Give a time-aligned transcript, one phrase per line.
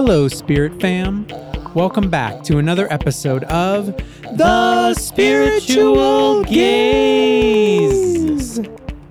[0.00, 1.26] Hello, Spirit Fam.
[1.74, 3.86] Welcome back to another episode of
[4.36, 7.80] The Spiritual Gayz.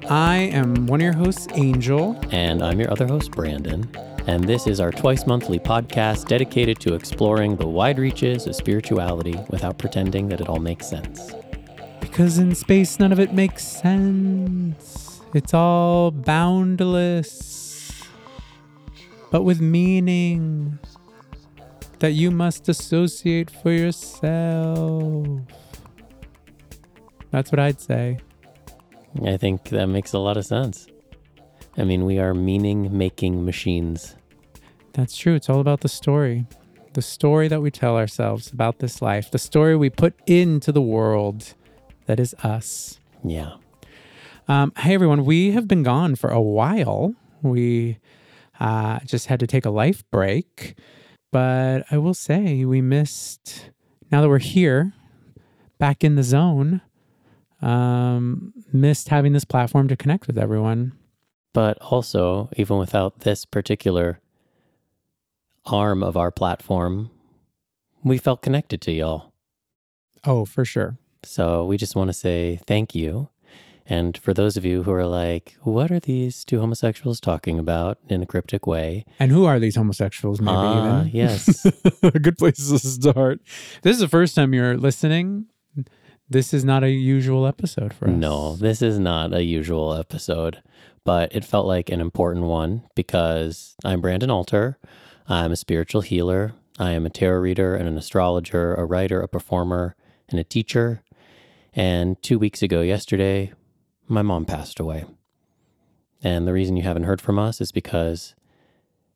[0.10, 2.18] I am one of your hosts, Angel.
[2.32, 3.86] And I'm your other host, Brandon.
[4.28, 9.36] And this is our twice monthly podcast dedicated to exploring the wide reaches of spirituality
[9.50, 11.34] without pretending that it all makes sense.
[12.00, 15.20] Because in space, none of it makes sense.
[15.34, 17.57] It's all boundless,
[19.32, 20.80] but with meaning
[22.00, 25.42] that you must associate for yourself.
[27.32, 28.20] That's what I'd say.
[29.26, 30.88] I think that makes a lot of sense.
[31.78, 34.16] I mean, we are meaning making machines.
[34.94, 35.36] That's true.
[35.36, 36.46] It's all about the story.
[36.94, 40.82] The story that we tell ourselves about this life, the story we put into the
[40.82, 41.54] world
[42.08, 43.00] that is us.
[43.24, 43.58] Yeah.
[44.48, 45.26] Um, hey, everyone.
[45.26, 47.14] We have been gone for a while.
[47.42, 48.00] We
[48.60, 50.78] uh, just had to take a life break.
[51.32, 53.70] But I will say, we missed,
[54.12, 54.94] now that we're here,
[55.78, 56.82] back in the zone,
[57.62, 60.94] um, missed having this platform to connect with everyone.
[61.54, 64.20] But also, even without this particular
[65.66, 67.10] arm of our platform,
[68.04, 69.34] we felt connected to y'all.
[70.24, 70.98] Oh, for sure.
[71.24, 73.30] So we just want to say thank you.
[73.90, 77.98] And for those of you who are like, what are these two homosexuals talking about
[78.10, 79.06] in a cryptic way?
[79.18, 81.12] And who are these homosexuals, maybe Ah, even?
[81.16, 81.66] yes.
[82.04, 83.40] a good place to start.
[83.84, 85.46] This is the first time you're listening.
[86.30, 88.12] This is not a usual episode for us.
[88.14, 90.62] No, this is not a usual episode,
[91.06, 94.78] but it felt like an important one because I'm Brandon Alter.
[95.30, 96.52] I'm a spiritual healer.
[96.78, 99.96] I am a tarot reader and an astrologer, a writer, a performer,
[100.28, 101.02] and a teacher.
[101.74, 103.54] And two weeks ago, yesterday,
[104.08, 105.06] my mom passed away.
[106.24, 108.36] And the reason you haven't heard from us is because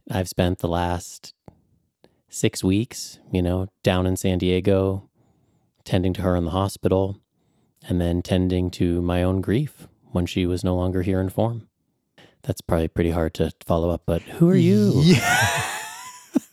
[0.09, 1.33] I've spent the last
[2.29, 5.09] six weeks, you know, down in San Diego,
[5.83, 7.17] tending to her in the hospital,
[7.87, 11.67] and then tending to my own grief when she was no longer here in form.
[12.43, 14.93] That's probably pretty hard to follow up, but who are you?
[15.03, 15.63] Yeah.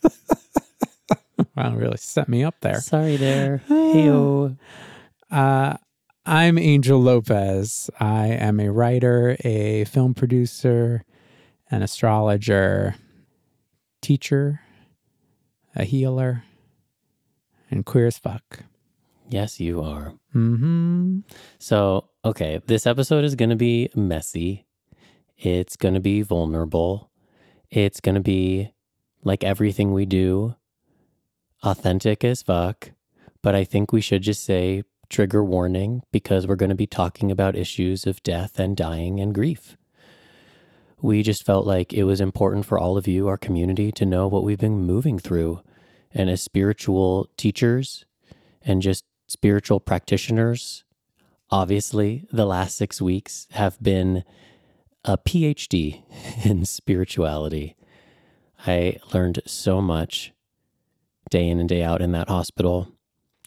[1.55, 2.79] wow, really set me up there.
[2.81, 3.63] Sorry there.
[3.69, 4.57] Heyo.
[5.31, 5.77] Uh,
[6.25, 7.89] I'm Angel Lopez.
[7.99, 11.03] I am a writer, a film producer,
[11.71, 12.95] an astrologer,
[14.01, 14.61] teacher,
[15.75, 16.43] a healer,
[17.71, 18.63] and queer as fuck.
[19.29, 20.13] Yes, you are.
[20.35, 21.19] Mm-hmm.
[21.57, 24.65] So, okay, this episode is going to be messy.
[25.37, 27.11] It's going to be vulnerable.
[27.69, 28.73] It's going to be
[29.23, 30.55] like everything we do,
[31.63, 32.91] authentic as fuck.
[33.41, 37.31] But I think we should just say trigger warning because we're going to be talking
[37.31, 39.75] about issues of death and dying and grief.
[41.01, 44.27] We just felt like it was important for all of you, our community, to know
[44.27, 45.61] what we've been moving through.
[46.13, 48.05] And as spiritual teachers
[48.61, 50.83] and just spiritual practitioners,
[51.49, 54.23] obviously, the last six weeks have been
[55.05, 56.03] a PhD
[56.43, 57.75] in spirituality.
[58.67, 60.33] I learned so much
[61.29, 62.89] day in and day out in that hospital,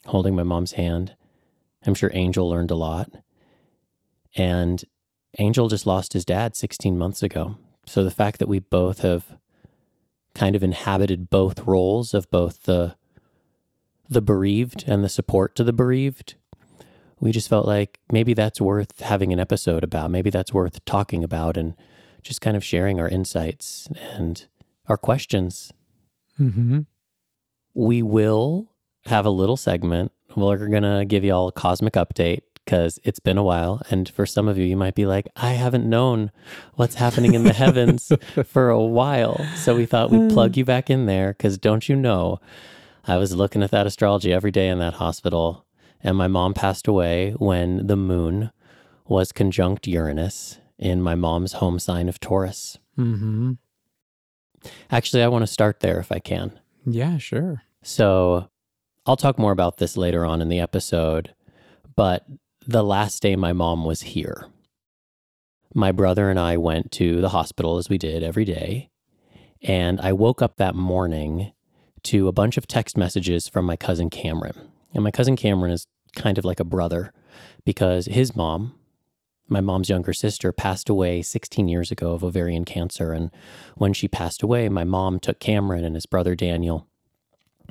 [0.06, 1.16] holding my mom's hand.
[1.87, 3.10] I'm sure Angel learned a lot.
[4.37, 4.82] And
[5.38, 7.56] Angel just lost his dad 16 months ago.
[7.87, 9.37] So the fact that we both have
[10.34, 12.97] kind of inhabited both roles of both the
[14.09, 16.34] the bereaved and the support to the bereaved,
[17.20, 20.10] we just felt like maybe that's worth having an episode about.
[20.10, 21.75] Maybe that's worth talking about and
[22.22, 24.47] just kind of sharing our insights and
[24.87, 25.72] our questions.
[26.38, 26.81] Mm-hmm.
[27.75, 28.72] We will
[29.06, 30.12] have a little segment.
[30.37, 33.82] We're going to give you all a cosmic update because it's been a while.
[33.91, 36.31] And for some of you, you might be like, I haven't known
[36.75, 38.12] what's happening in the heavens
[38.47, 39.44] for a while.
[39.56, 42.41] So we thought we'd plug you back in there because don't you know,
[43.06, 45.66] I was looking at that astrology every day in that hospital.
[46.03, 48.50] And my mom passed away when the moon
[49.06, 52.78] was conjunct Uranus in my mom's home sign of Taurus.
[52.99, 53.52] Mm-hmm.
[54.90, 56.58] Actually, I want to start there if I can.
[56.85, 57.62] Yeah, sure.
[57.82, 58.49] So
[59.04, 61.34] I'll talk more about this later on in the episode,
[61.96, 62.25] but
[62.64, 64.46] the last day my mom was here,
[65.75, 68.90] my brother and I went to the hospital as we did every day.
[69.60, 71.52] And I woke up that morning
[72.04, 74.70] to a bunch of text messages from my cousin Cameron.
[74.94, 77.12] And my cousin Cameron is kind of like a brother
[77.64, 78.75] because his mom,
[79.49, 83.12] my mom's younger sister, passed away 16 years ago of ovarian cancer.
[83.12, 83.31] And
[83.76, 86.87] when she passed away, my mom took Cameron and his brother Daniel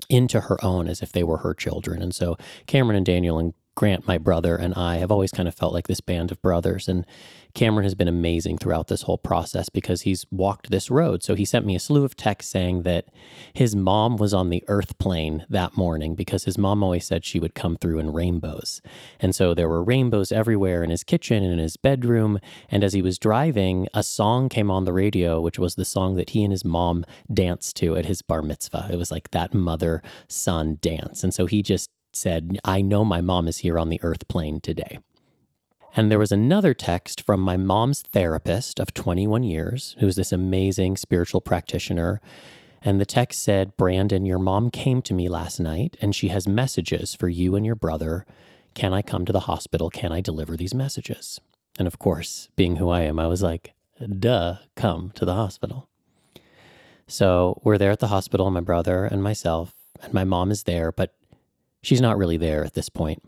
[0.10, 2.02] into her own as if they were her children.
[2.02, 5.56] And so Cameron and Daniel and Grant, my brother, and I have always kind of
[5.56, 6.90] felt like this band of brothers.
[6.90, 7.06] And
[7.53, 11.24] Cameron has been amazing throughout this whole process because he's walked this road.
[11.24, 13.06] So he sent me a slew of texts saying that
[13.53, 17.39] his mom was on the earth plane that morning because his mom always said she
[17.39, 18.81] would come through in rainbows.
[19.19, 22.39] And so there were rainbows everywhere in his kitchen and in his bedroom.
[22.69, 26.15] And as he was driving, a song came on the radio, which was the song
[26.15, 28.89] that he and his mom danced to at his bar mitzvah.
[28.92, 31.24] It was like that mother son dance.
[31.24, 34.59] And so he just said, I know my mom is here on the earth plane
[34.59, 35.00] today.
[35.96, 40.98] And there was another text from my mom's therapist of 21 years, who's this amazing
[40.98, 42.22] spiritual practitioner.
[42.82, 46.48] And the text said, Brandon, your mom came to me last night and she has
[46.48, 48.26] messages for you and your brother.
[48.74, 49.90] Can I come to the hospital?
[49.90, 51.40] Can I deliver these messages?
[51.78, 53.74] And of course, being who I am, I was like,
[54.20, 55.90] duh, come to the hospital.
[57.08, 60.92] So we're there at the hospital, my brother and myself, and my mom is there,
[60.92, 61.14] but
[61.84, 63.24] She's not really there at this point.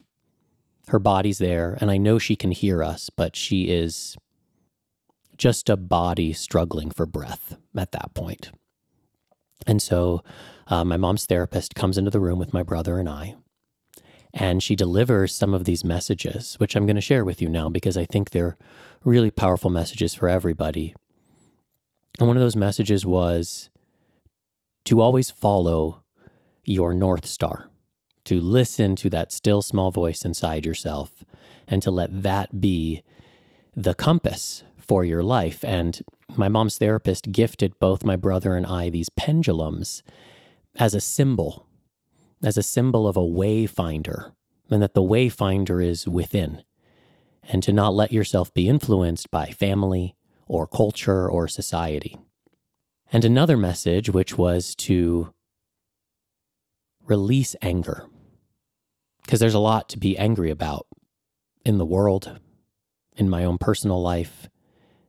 [0.89, 4.17] Her body's there, and I know she can hear us, but she is
[5.37, 8.51] just a body struggling for breath at that point.
[9.65, 10.23] And so
[10.67, 13.35] uh, my mom's therapist comes into the room with my brother and I,
[14.33, 17.69] and she delivers some of these messages, which I'm going to share with you now
[17.69, 18.57] because I think they're
[19.03, 20.95] really powerful messages for everybody.
[22.19, 23.69] And one of those messages was
[24.85, 26.03] to always follow
[26.65, 27.69] your North Star
[28.25, 31.23] to listen to that still small voice inside yourself
[31.67, 33.03] and to let that be
[33.75, 35.63] the compass for your life.
[35.63, 36.01] And
[36.35, 40.03] my mom's therapist gifted both my brother and I these pendulums
[40.75, 41.67] as a symbol,
[42.43, 44.33] as a symbol of a wayfinder,
[44.69, 46.63] and that the wayfinder is within,
[47.43, 50.15] and to not let yourself be influenced by family
[50.47, 52.17] or culture or society.
[53.11, 55.33] And another message, which was to
[57.05, 58.07] release anger
[59.23, 60.87] because there's a lot to be angry about
[61.65, 62.39] in the world,
[63.15, 64.49] in my own personal life.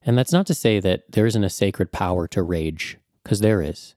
[0.04, 3.62] And that's not to say that there isn't a sacred power to rage, because there
[3.62, 3.94] is.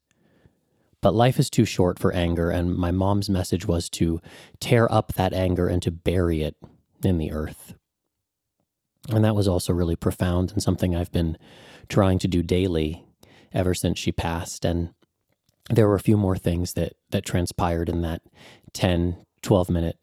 [1.01, 4.19] But life is too short for anger, and my mom's message was to
[4.59, 6.55] tear up that anger and to bury it
[7.03, 7.75] in the earth.
[9.09, 11.37] And that was also really profound and something I've been
[11.87, 13.05] trying to do daily
[13.53, 14.65] ever since she passed.
[14.65, 14.89] And
[15.69, 18.21] there were a few more things that that transpired in that
[18.73, 19.97] 10 12 minute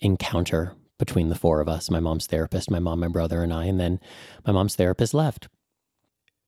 [0.00, 3.64] encounter between the four of us my mom's therapist, my mom, my brother, and I.
[3.66, 4.00] And then
[4.46, 5.48] my mom's therapist left.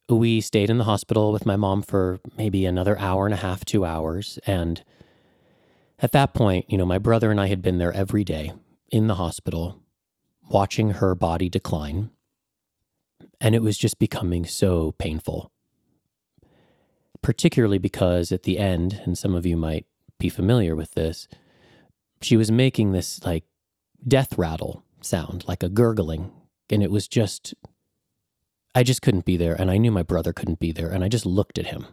[0.09, 3.65] We stayed in the hospital with my mom for maybe another hour and a half,
[3.65, 4.39] two hours.
[4.47, 4.83] And
[5.99, 8.53] at that point, you know, my brother and I had been there every day
[8.91, 9.83] in the hospital,
[10.49, 12.11] watching her body decline.
[13.41, 15.53] And it was just becoming so painful,
[17.21, 19.87] particularly because at the end, and some of you might
[20.19, 21.29] be familiar with this,
[22.21, 23.45] she was making this like
[24.07, 26.33] death rattle sound, like a gurgling.
[26.71, 27.55] And it was just,
[28.75, 29.55] I just couldn't be there.
[29.55, 30.91] And I knew my brother couldn't be there.
[30.91, 31.87] And I just looked at him.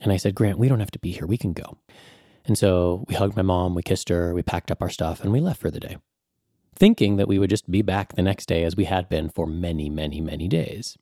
[0.00, 1.26] And I said, Grant, we don't have to be here.
[1.26, 1.78] We can go.
[2.44, 5.32] And so we hugged my mom, we kissed her, we packed up our stuff, and
[5.32, 5.98] we left for the day,
[6.74, 9.46] thinking that we would just be back the next day as we had been for
[9.46, 10.98] many, many, many days.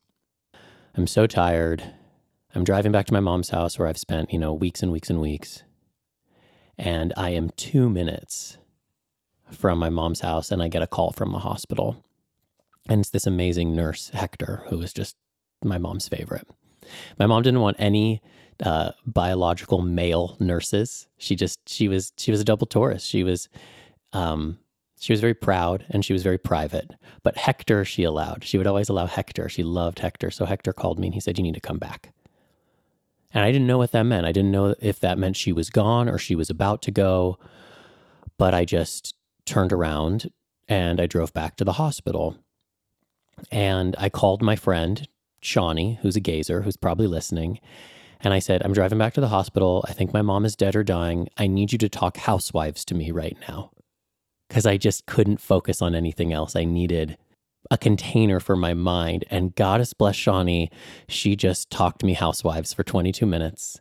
[0.95, 1.95] I'm so tired.
[2.55, 5.09] I'm driving back to my mom's house where I've spent, you know, weeks and weeks
[5.09, 5.63] and weeks
[6.81, 8.57] and I am two minutes
[9.51, 12.03] from my mom's house, and I get a call from the hospital.
[12.89, 15.17] And it's this amazing nurse, Hector, who is just
[15.63, 16.49] my mom's favorite.
[17.19, 18.23] My mom didn't want any
[18.65, 21.07] uh, biological male nurses.
[21.19, 23.05] She just she was she was a double Taurus.
[23.05, 23.49] She was
[24.15, 24.59] um,
[24.99, 26.93] she was very proud and she was very private.
[27.23, 28.43] But Hector she allowed.
[28.43, 29.49] She would always allow Hector.
[29.51, 30.31] She loved Hector.
[30.31, 32.13] So Hector called me and he said, "You need to come back."
[33.33, 34.27] And I didn't know what that meant.
[34.27, 37.39] I didn't know if that meant she was gone or she was about to go.
[38.39, 40.31] But I just turned around
[40.69, 42.37] and I drove back to the hospital.
[43.51, 45.07] And I called my friend,
[45.41, 47.61] Shawnee, who's a gazer, who's probably listening.
[48.21, 49.85] And I said, I'm driving back to the hospital.
[49.89, 51.29] I think my mom is dead or dying.
[51.39, 53.71] I need you to talk housewives to me right now.
[54.49, 56.57] Because I just couldn't focus on anything else.
[56.57, 57.17] I needed
[57.71, 59.25] a container for my mind.
[59.31, 60.71] And goddess bless Shawnee,
[61.09, 63.81] she just talked me housewives for 22 minutes.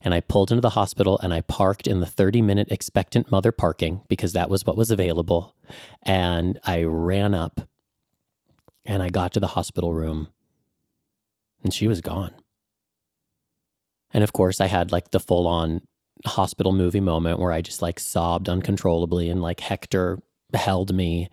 [0.00, 3.52] And I pulled into the hospital and I parked in the 30 minute expectant mother
[3.52, 5.54] parking because that was what was available.
[6.02, 7.60] And I ran up
[8.84, 10.28] and I got to the hospital room
[11.62, 12.32] and she was gone.
[14.12, 15.82] And of course, I had like the full on
[16.26, 20.18] hospital movie moment where I just like sobbed uncontrollably and like Hector
[20.52, 21.28] held me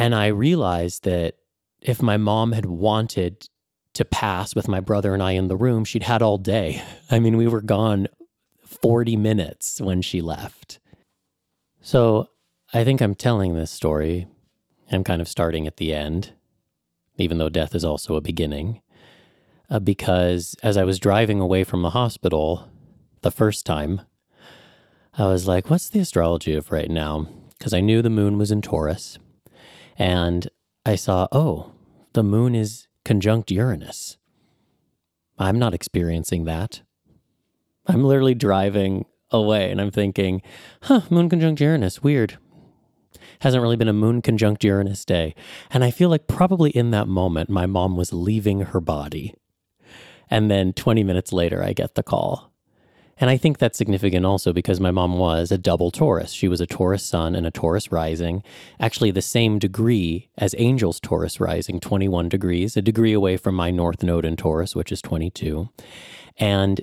[0.00, 1.34] and I realized that
[1.82, 3.48] if my mom had wanted
[3.92, 6.82] to pass with my brother and I in the room, she'd had all day.
[7.10, 8.08] I mean, we were gone
[8.64, 10.80] 40 minutes when she left.
[11.82, 12.30] So
[12.72, 14.26] I think I'm telling this story.
[14.90, 16.32] I'm kind of starting at the end,
[17.16, 18.80] even though death is also a beginning.
[19.68, 22.70] Uh, because as I was driving away from the hospital
[23.20, 24.00] the first time,
[25.18, 27.28] I was like, what's the astrology of right now?
[27.58, 29.18] Because I knew the moon was in Taurus.
[30.00, 30.48] And
[30.86, 31.72] I saw, oh,
[32.14, 34.16] the moon is conjunct Uranus.
[35.38, 36.80] I'm not experiencing that.
[37.86, 40.40] I'm literally driving away and I'm thinking,
[40.84, 42.38] huh, moon conjunct Uranus, weird.
[43.40, 45.34] Hasn't really been a moon conjunct Uranus day.
[45.70, 49.34] And I feel like probably in that moment, my mom was leaving her body.
[50.30, 52.49] And then 20 minutes later, I get the call.
[53.20, 56.32] And I think that's significant also because my mom was a double Taurus.
[56.32, 58.42] She was a Taurus sun and a Taurus rising,
[58.80, 63.70] actually the same degree as Angel's Taurus rising, 21 degrees, a degree away from my
[63.70, 65.68] North Node in Taurus, which is 22.
[66.38, 66.80] And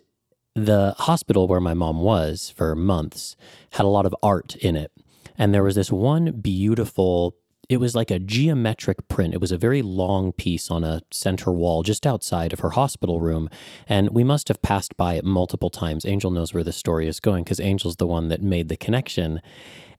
[0.55, 3.35] the hospital where my mom was for months
[3.71, 4.91] had a lot of art in it.
[5.39, 7.35] And there was this one beautiful
[7.69, 9.33] it was like a geometric print.
[9.33, 13.19] It was a very long piece on a center wall just outside of her hospital
[13.19, 13.49] room.
[13.89, 16.05] And we must have passed by it multiple times.
[16.05, 19.41] Angel knows where the story is going because Angel's the one that made the connection.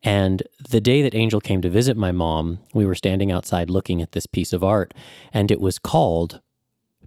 [0.03, 4.01] And the day that Angel came to visit my mom, we were standing outside looking
[4.01, 4.95] at this piece of art,
[5.33, 6.41] and it was called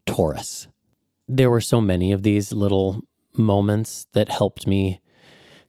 [0.05, 0.67] Taurus.
[1.27, 3.01] There were so many of these little
[3.33, 4.99] moments that helped me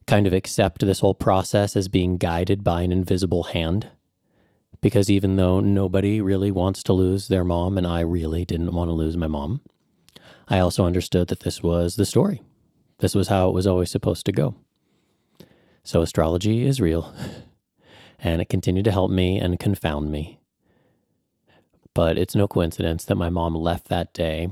[0.05, 3.89] kind of accept this whole process as being guided by an invisible hand
[4.83, 8.89] because even though nobody really wants to lose their mom, and I really didn't want
[8.89, 9.61] to lose my mom,
[10.49, 12.41] I also understood that this was the story.
[12.99, 14.55] This was how it was always supposed to go.
[15.85, 17.15] So astrology is real,
[18.19, 20.39] and it continued to help me and confound me.
[21.93, 24.49] But it's no coincidence that my mom left that day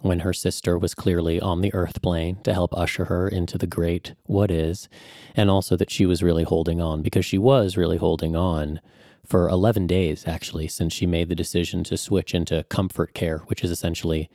[0.00, 3.68] when her sister was clearly on the earth plane to help usher her into the
[3.68, 4.88] great what is,
[5.36, 8.80] and also that she was really holding on because she was really holding on
[9.32, 13.64] for 11 days, actually, since she made the decision to switch into comfort care, which
[13.64, 14.28] is essentially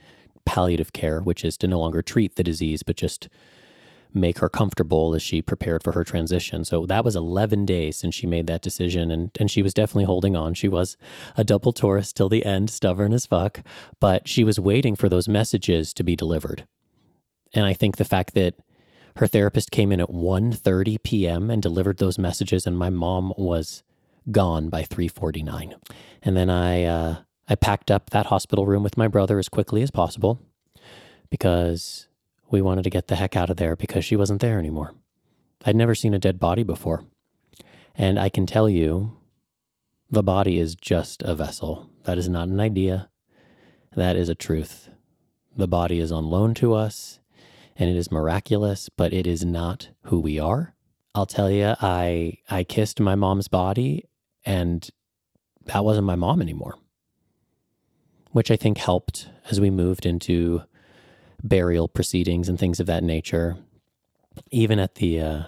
[0.44, 3.30] palliative care, which is to no longer treat the disease, but just
[4.12, 6.66] make her comfortable as she prepared for her transition.
[6.66, 9.12] So that was 11 days since she made that decision.
[9.12, 10.56] And, and she was definitely holding on.
[10.56, 10.98] She was
[11.36, 13.62] a double Taurus till the end, stubborn as fuck,
[14.00, 16.66] but she was waiting for those messages to be delivered.
[17.54, 18.56] And I think the fact that
[19.18, 21.51] her therapist came in at 1.30 p.m.
[21.51, 23.84] and delivered those messages and my mom was
[24.31, 25.74] gone by 3:49.
[26.22, 27.15] And then I uh,
[27.48, 30.39] I packed up that hospital room with my brother as quickly as possible
[31.29, 32.07] because
[32.50, 34.93] we wanted to get the heck out of there because she wasn't there anymore.
[35.65, 37.03] I'd never seen a dead body before.
[37.96, 39.17] And I can tell you,
[40.10, 41.89] the body is just a vessel.
[42.03, 43.10] That is not an idea.
[43.96, 44.89] That is a truth.
[45.55, 47.19] The body is on loan to us
[47.75, 50.74] and it is miraculous, but it is not who we are.
[51.15, 54.05] I'll tell you, I I kissed my mom's body
[54.48, 54.89] and
[55.66, 56.80] that wasn't my mom anymore,
[58.32, 60.63] which I think helped as we moved into
[61.44, 63.58] burial proceedings and things of that nature.
[64.50, 65.44] Even at the uh,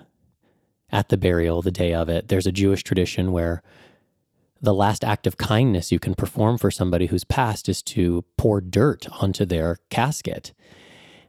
[0.91, 3.63] at the burial, the day of it, there's a Jewish tradition where
[4.61, 8.59] the last act of kindness you can perform for somebody who's passed is to pour
[8.59, 10.51] dirt onto their casket.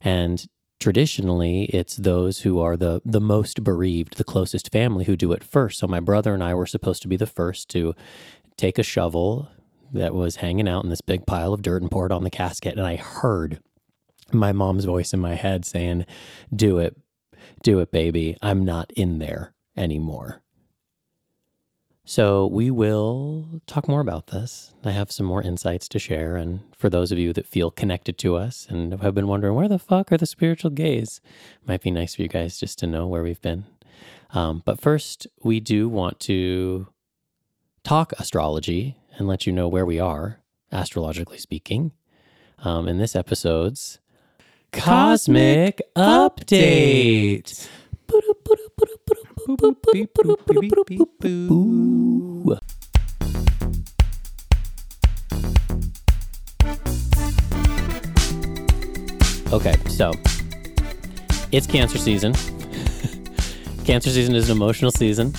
[0.00, 0.44] And
[0.80, 5.44] traditionally it's those who are the the most bereaved the closest family who do it
[5.44, 5.78] first.
[5.78, 7.94] So my brother and i were supposed to be the first to
[8.56, 9.48] take a shovel
[9.92, 12.30] that was hanging out in this big pile of dirt and pour it on the
[12.30, 13.60] casket and i heard
[14.32, 16.06] my mom's voice in my head saying
[16.54, 16.96] do it
[17.62, 18.36] do it baby.
[18.42, 20.42] I'm not in there anymore
[22.10, 24.74] so we will talk more about this.
[24.84, 26.34] I have some more insights to share.
[26.34, 29.68] And for those of you that feel connected to us and have been wondering where
[29.68, 31.20] the fuck are the spiritual gays,
[31.64, 33.64] might be nice for you guys just to know where we've been.
[34.34, 36.88] Um, but first, we do want to
[37.84, 40.40] talk astrology and let you know where we are,
[40.72, 41.92] astrologically speaking.
[42.58, 44.00] Um, in this episode's
[44.72, 47.68] Cosmic Update.
[59.52, 60.12] Okay, so
[61.50, 62.34] it's cancer season.
[63.84, 65.34] cancer season is an emotional season.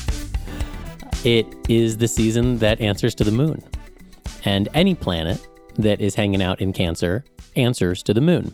[1.24, 3.64] It is the season that answers to the moon.
[4.44, 5.40] And any planet
[5.76, 7.24] that is hanging out in Cancer
[7.56, 8.54] answers to the moon.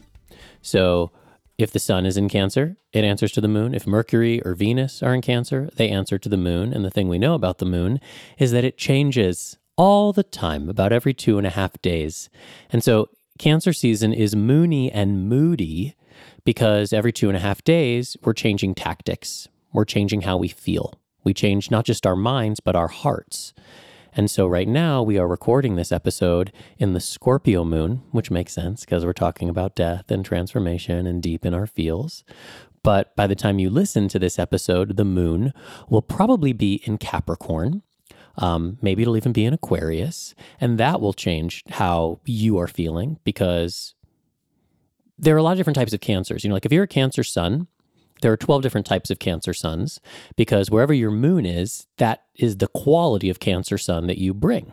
[0.62, 1.12] So
[1.58, 3.74] if the sun is in Cancer, it answers to the moon.
[3.74, 6.72] If Mercury or Venus are in Cancer, they answer to the moon.
[6.72, 8.00] And the thing we know about the moon
[8.38, 12.30] is that it changes all the time, about every two and a half days.
[12.72, 13.10] And so
[13.40, 15.96] Cancer season is moony and moody
[16.44, 20.94] because every two and a half days, we're changing tactics, we're changing how we feel,
[21.24, 23.54] We change not just our minds, but our hearts.
[24.18, 28.52] And so right now we are recording this episode in the Scorpio moon, which makes
[28.52, 32.24] sense because we're talking about death and transformation and deep in our feels.
[32.82, 35.54] But by the time you listen to this episode, the moon
[35.88, 37.84] will probably be in Capricorn.
[38.38, 40.34] Um, maybe it'll even be in Aquarius.
[40.60, 43.94] And that will change how you are feeling because
[45.20, 46.44] there are a lot of different types of cancers.
[46.44, 47.68] You know, like if you're a Cancer sun,
[48.22, 50.00] there are 12 different types of Cancer suns
[50.36, 54.72] because wherever your moon is, that is the quality of Cancer sun that you bring.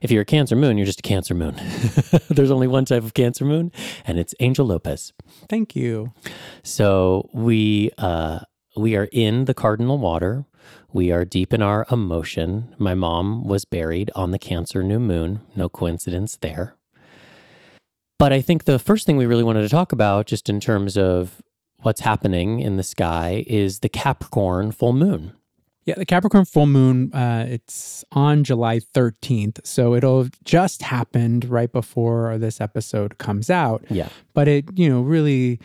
[0.00, 1.54] If you're a Cancer moon, you're just a Cancer moon.
[2.28, 3.70] There's only one type of Cancer moon,
[4.04, 5.12] and it's Angel Lopez.
[5.48, 6.12] Thank you.
[6.62, 8.40] So we uh,
[8.76, 10.46] we are in the cardinal water.
[10.92, 12.74] We are deep in our emotion.
[12.78, 15.40] My mom was buried on the Cancer new moon.
[15.54, 16.76] No coincidence there.
[18.18, 20.98] But I think the first thing we really wanted to talk about, just in terms
[20.98, 21.42] of
[21.82, 25.32] what's happening in the sky, is the Capricorn full moon.
[25.86, 29.66] Yeah, the Capricorn full moon, uh, it's on July 13th.
[29.66, 33.84] So it'll just happened right before this episode comes out.
[33.88, 34.08] Yeah.
[34.34, 35.58] But it, you know, really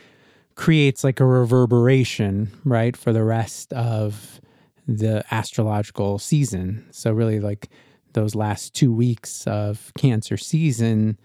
[0.54, 4.40] creates like a reverberation, right, for the rest of
[4.88, 6.86] the astrological season.
[6.90, 7.68] So really like
[8.14, 11.20] those last two weeks of Cancer season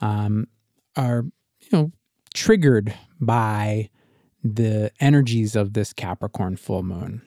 [0.00, 0.46] um,
[0.96, 1.24] are,
[1.60, 1.92] you know,
[2.34, 3.90] triggered by
[4.56, 7.22] the energies of this Capricorn full moon.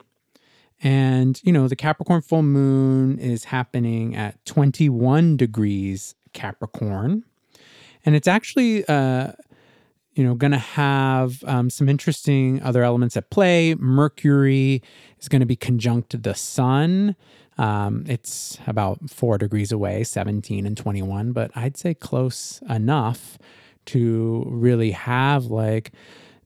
[0.84, 7.24] And, you know, the Capricorn full moon is happening at 21 degrees Capricorn.
[8.04, 9.34] And it's actually, uh,
[10.14, 13.76] you know, going to have um, some interesting other elements at play.
[13.76, 14.82] Mercury
[15.20, 17.16] is going to be conjunct the sun.
[17.58, 23.38] Um, it's about four degrees away, 17 and 21, but I'd say close enough
[23.88, 25.92] to really have like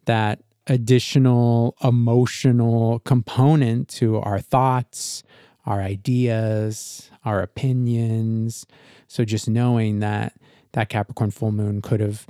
[0.06, 5.24] that additional emotional component to our thoughts,
[5.66, 8.66] our ideas, our opinions.
[9.08, 10.34] So just knowing that
[10.74, 12.28] that Capricorn full moon could have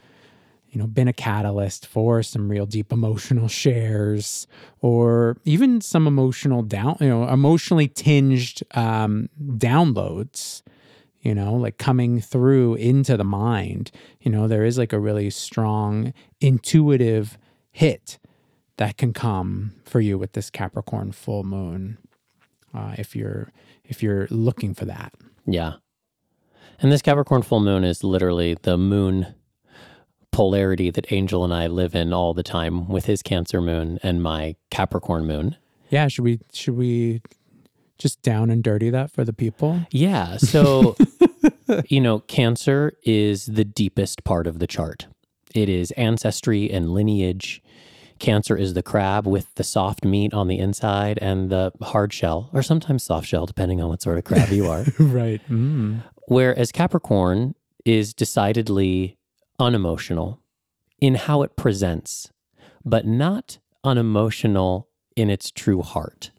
[0.75, 4.45] you know been a catalyst for some real deep emotional shares
[4.81, 10.63] or even some emotional down you know emotionally tinged um, downloads
[11.21, 15.29] you know like coming through into the mind you know there is like a really
[15.29, 17.37] strong intuitive
[17.71, 18.19] hit
[18.77, 21.97] that can come for you with this Capricorn full moon,
[22.73, 23.51] uh, if you're
[23.83, 25.13] if you're looking for that.
[25.45, 25.73] Yeah.
[26.79, 29.33] And this Capricorn full moon is literally the moon
[30.31, 34.21] polarity that Angel and I live in all the time with his Cancer moon and
[34.21, 35.55] my Capricorn moon.
[35.89, 37.21] Yeah, should we should we
[37.97, 39.79] just down and dirty that for the people?
[39.91, 40.35] Yeah.
[40.37, 40.97] So,
[41.87, 45.07] you know, Cancer is the deepest part of the chart.
[45.53, 47.61] It is ancestry and lineage.
[48.25, 52.49] Cancer is the crab with the soft meat on the inside and the hard shell,
[52.53, 54.83] or sometimes soft shell, depending on what sort of crab you are.
[54.99, 55.39] right.
[55.47, 56.01] Mm.
[56.27, 57.53] Whereas Capricorn
[57.85, 59.19] is decidedly
[59.59, 60.39] unemotional
[60.99, 62.31] in how it presents,
[62.83, 66.31] but not unemotional in its true heart.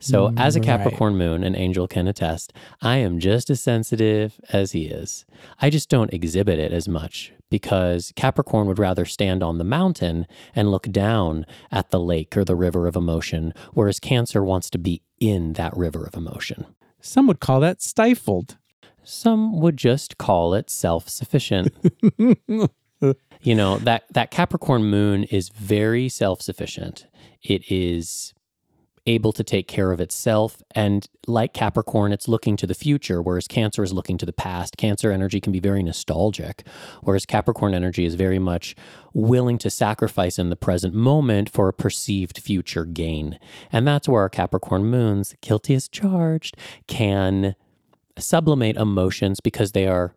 [0.00, 0.78] So, as a mm, Right.
[0.78, 5.24] Capricorn moon, an angel can attest, I am just as sensitive as he is.
[5.60, 10.26] I just don't exhibit it as much because Capricorn would rather stand on the mountain
[10.54, 14.78] and look down at the lake or the river of emotion, whereas Cancer wants to
[14.78, 16.66] be in that river of emotion.
[17.00, 18.56] Some would call that stifled.
[19.02, 21.74] Some would just call it self sufficient.
[22.18, 27.06] you know, that, that Capricorn moon is very self sufficient.
[27.42, 28.34] It is
[29.08, 30.62] able to take care of itself.
[30.74, 34.76] And like Capricorn, it's looking to the future, whereas Cancer is looking to the past.
[34.76, 36.66] Cancer energy can be very nostalgic,
[37.02, 38.76] whereas Capricorn energy is very much
[39.14, 43.38] willing to sacrifice in the present moment for a perceived future gain.
[43.72, 47.56] And that's where our Capricorn moons, guilty as charged, can
[48.18, 50.14] sublimate emotions because they are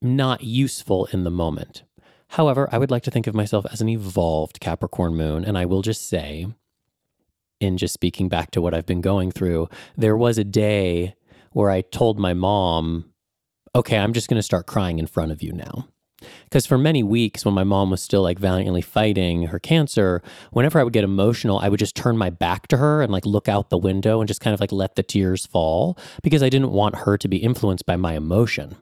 [0.00, 1.84] not useful in the moment.
[2.28, 5.66] However, I would like to think of myself as an evolved Capricorn moon, and I
[5.66, 6.46] will just say,
[7.62, 11.14] in just speaking back to what I've been going through, there was a day
[11.52, 13.12] where I told my mom,
[13.74, 15.88] okay, I'm just going to start crying in front of you now.
[16.44, 20.22] Because for many weeks, when my mom was still like valiantly fighting her cancer,
[20.52, 23.26] whenever I would get emotional, I would just turn my back to her and like
[23.26, 26.48] look out the window and just kind of like let the tears fall because I
[26.48, 28.76] didn't want her to be influenced by my emotion.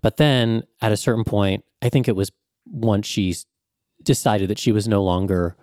[0.00, 2.32] But then at a certain point, I think it was
[2.66, 3.34] once she
[4.02, 5.56] decided that she was no longer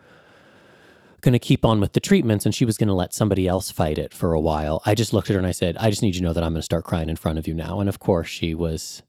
[1.22, 3.72] going to keep on with the treatments and she was going to let somebody else
[3.72, 4.82] fight it for a while.
[4.86, 6.44] I just looked at her and I said, I just need you to know that
[6.44, 7.80] I'm going to start crying in front of you now.
[7.80, 9.02] And of course, she was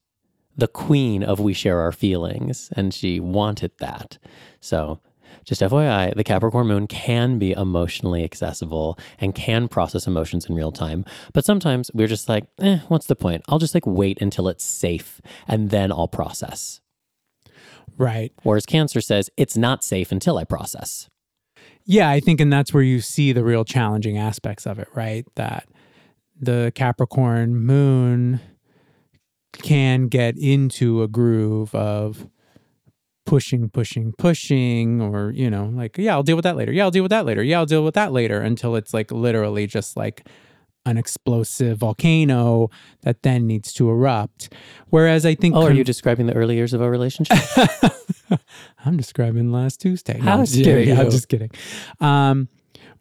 [0.57, 4.19] the queen of We Share Our Feelings and she wanted that.
[4.61, 5.01] So
[5.45, 10.73] just FYI, the Capricorn moon can be emotionally accessible and can process emotions in real
[10.73, 11.05] time.
[11.33, 13.45] But sometimes we're just like, eh, what's the point?
[13.49, 16.81] I'll just like wait until it's safe and then I'll process.
[17.97, 18.33] Right.
[18.43, 21.09] Whereas Cancer says, it's not safe until I process.
[21.91, 25.25] Yeah, I think, and that's where you see the real challenging aspects of it, right?
[25.37, 25.67] That
[26.39, 28.41] the Capricorn moon
[29.63, 32.29] can get into a groove of
[33.25, 36.73] pushing, pushing, pushing, or, you know, like, yeah, I'll deal with that later.
[36.73, 37.43] Yeah, I'll deal with that later.
[37.43, 40.29] Yeah, I'll deal with that later until it's like literally just like
[40.87, 42.71] an explosive volcano
[43.03, 44.53] that then needs to erupt.
[44.91, 45.55] Whereas I think.
[45.55, 47.37] Oh, are you describing the early years of our relationship?
[48.85, 50.19] I'm describing last Tuesday.
[50.19, 50.99] How I'm just kidding.
[50.99, 51.51] I'm just kidding.
[52.01, 52.49] Um,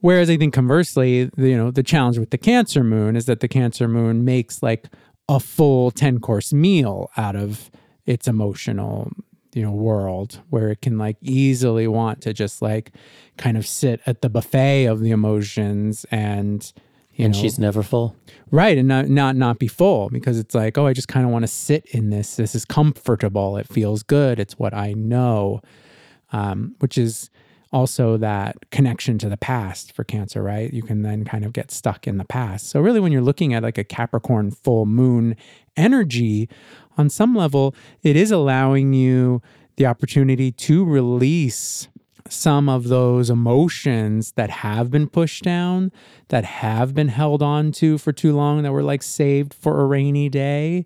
[0.01, 3.39] whereas I think conversely, the- you know, the challenge with the Cancer Moon is that
[3.39, 4.87] the Cancer Moon makes like
[5.29, 7.69] a full ten course meal out of
[8.05, 9.11] its emotional,
[9.53, 12.91] you know, world where it can like easily want to just like
[13.37, 16.73] kind of sit at the buffet of the emotions and.
[17.25, 18.15] And know, she's never full.
[18.51, 21.31] right and not not not be full because it's like oh i just kind of
[21.31, 25.61] want to sit in this this is comfortable it feels good it's what i know.
[26.33, 27.29] Um, which is
[27.71, 30.73] also that connection to the past for cancer right?
[30.73, 32.69] You can then kind of get stuck in the past.
[32.69, 35.35] So really when you're looking at like a capricorn full moon
[35.75, 36.49] energy
[36.97, 39.41] on some level it is allowing you
[39.77, 41.87] the opportunity to release
[42.31, 45.91] some of those emotions that have been pushed down,
[46.29, 49.85] that have been held on to for too long, that were like saved for a
[49.85, 50.85] rainy day.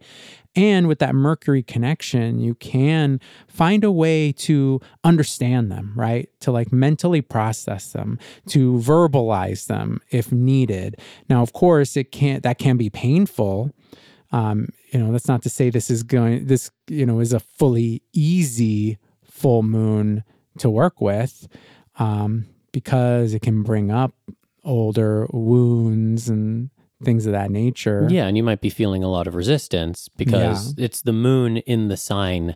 [0.56, 6.30] And with that Mercury connection, you can find a way to understand them, right?
[6.42, 11.00] To like mentally process them, to verbalize them if needed.
[11.30, 13.72] Now, of course, it can't, that can be painful.
[14.34, 17.40] Um, you know, that's not to say this is going, this, you know, is a
[17.40, 20.24] fully easy full moon
[20.60, 21.48] to work with
[21.98, 24.14] um, because it can bring up
[24.64, 26.70] older wounds and
[27.04, 28.08] things of that nature.
[28.10, 31.88] Yeah, and you might be feeling a lot of resistance because it's the moon in
[31.88, 32.56] the sign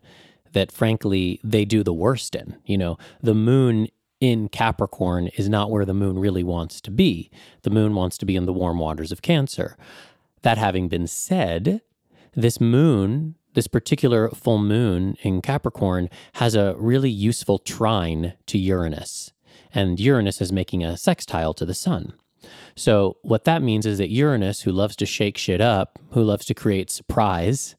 [0.53, 2.55] that frankly they do the worst in.
[2.65, 3.87] You know, the moon
[4.19, 7.29] in Capricorn is not where the moon really wants to be.
[7.63, 9.77] The moon wants to be in the warm waters of Cancer.
[10.43, 11.81] That having been said,
[12.35, 19.33] this moon, this particular full moon in Capricorn, has a really useful trine to Uranus.
[19.73, 22.13] And Uranus is making a sextile to the sun.
[22.75, 26.45] So, what that means is that Uranus, who loves to shake shit up, who loves
[26.45, 27.75] to create surprise,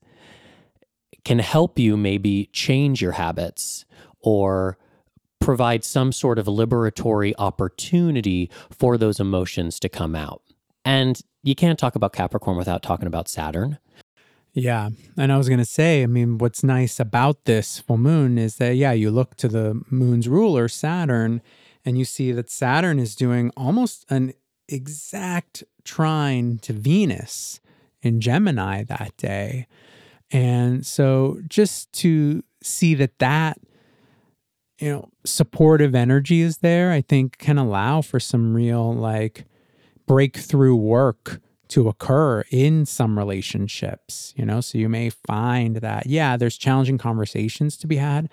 [1.24, 3.84] can help you maybe change your habits
[4.20, 4.78] or
[5.40, 10.42] provide some sort of liberatory opportunity for those emotions to come out.
[10.84, 13.78] And you can't talk about Capricorn without talking about Saturn.
[14.56, 14.88] Yeah.
[15.18, 18.56] And I was going to say, I mean, what's nice about this full moon is
[18.56, 21.42] that, yeah, you look to the moon's ruler, Saturn,
[21.84, 24.32] and you see that Saturn is doing almost an
[24.66, 27.60] exact trine to Venus
[28.00, 29.66] in Gemini that day.
[30.30, 33.58] And so just to see that that,
[34.78, 39.44] you know, supportive energy is there, I think can allow for some real like
[40.06, 44.60] breakthrough work to occur in some relationships, you know?
[44.60, 48.28] So you may find that, yeah, there's challenging conversations to be had,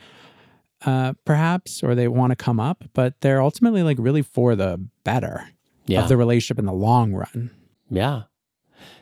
[0.85, 4.85] uh, perhaps, or they want to come up, but they're ultimately like really for the
[5.03, 5.49] better
[5.85, 6.03] Yeah.
[6.03, 7.49] of the relationship in the long run.
[7.89, 8.23] Yeah.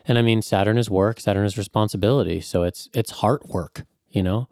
[0.06, 2.40] And I mean Saturn is work, Saturn is responsibility.
[2.42, 4.48] So it's it's heart work, you know?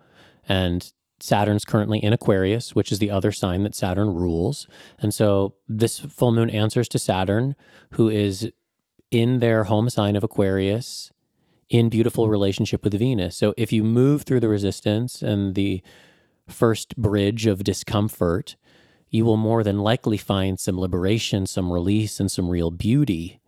[0.47, 4.67] And Saturn's currently in Aquarius, which is the other sign that Saturn rules.
[4.99, 7.55] And so this full moon answers to Saturn,
[7.91, 8.51] who is
[9.11, 11.11] in their home sign of Aquarius
[11.69, 13.37] in beautiful relationship with Venus.
[13.37, 15.81] So if you move through the resistance and the
[16.47, 18.55] first bridge of discomfort,
[19.09, 23.39] you will more than likely find some liberation, some release, and some real beauty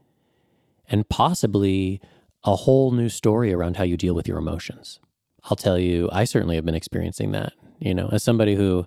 [0.91, 2.01] and possibly
[2.43, 4.99] a whole new story around how you deal with your emotions.
[5.45, 8.85] I'll tell you, I certainly have been experiencing that, you know, as somebody who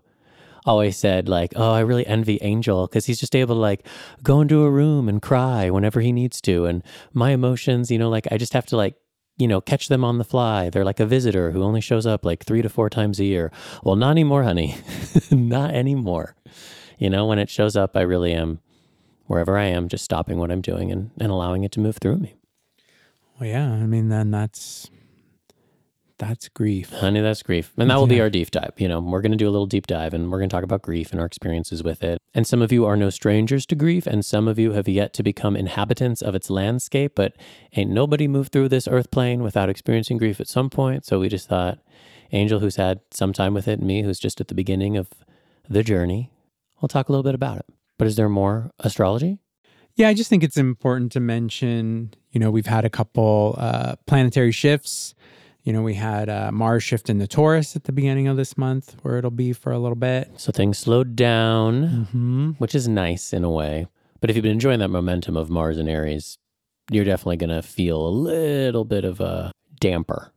[0.64, 3.86] always said like, "Oh, I really envy Angel cuz he's just able to like
[4.22, 8.10] go into a room and cry whenever he needs to and my emotions, you know,
[8.10, 8.96] like I just have to like
[9.36, 10.70] you know, catch them on the fly.
[10.70, 13.50] They're like a visitor who only shows up like three to four times a year.
[13.82, 14.76] Well, not anymore, honey.
[15.30, 16.36] not anymore.
[16.98, 18.60] You know, when it shows up, I really am
[19.26, 22.18] wherever I am, just stopping what I'm doing and, and allowing it to move through
[22.18, 22.34] me.
[23.38, 24.90] Well, yeah, I mean, then that's
[26.28, 26.90] that's grief.
[26.90, 27.72] Honey, that's grief.
[27.76, 28.72] And that will be our deep dive.
[28.78, 30.64] You know, we're going to do a little deep dive and we're going to talk
[30.64, 32.18] about grief and our experiences with it.
[32.34, 35.12] And some of you are no strangers to grief, and some of you have yet
[35.14, 37.12] to become inhabitants of its landscape.
[37.14, 37.36] But
[37.74, 41.04] ain't nobody moved through this earth plane without experiencing grief at some point.
[41.06, 41.78] So we just thought,
[42.32, 45.08] Angel, who's had some time with it, and me, who's just at the beginning of
[45.68, 46.30] the journey,
[46.80, 47.66] we'll talk a little bit about it.
[47.98, 49.38] But is there more astrology?
[49.96, 53.94] Yeah, I just think it's important to mention, you know, we've had a couple uh,
[54.06, 55.14] planetary shifts.
[55.64, 58.96] You know, we had uh, Mars shift into Taurus at the beginning of this month,
[59.02, 60.30] where it'll be for a little bit.
[60.36, 61.74] So things slowed down,
[62.12, 62.50] Mm-hmm.
[62.58, 63.86] which is nice in a way.
[64.20, 66.38] But if you've been enjoying that momentum of Mars and Aries,
[66.90, 70.32] you're definitely going to feel a little bit of a damper.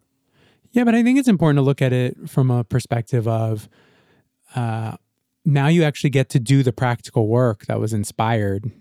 [0.71, 3.67] Yeah, but I think it's important to look at it from a perspective of
[4.55, 4.95] uh,
[5.43, 8.71] now you actually get to do the practical work that was inspired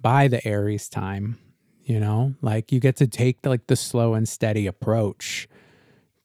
[0.00, 1.38] by the Aries time.
[1.84, 5.46] You know, like you get to take the, like the slow and steady approach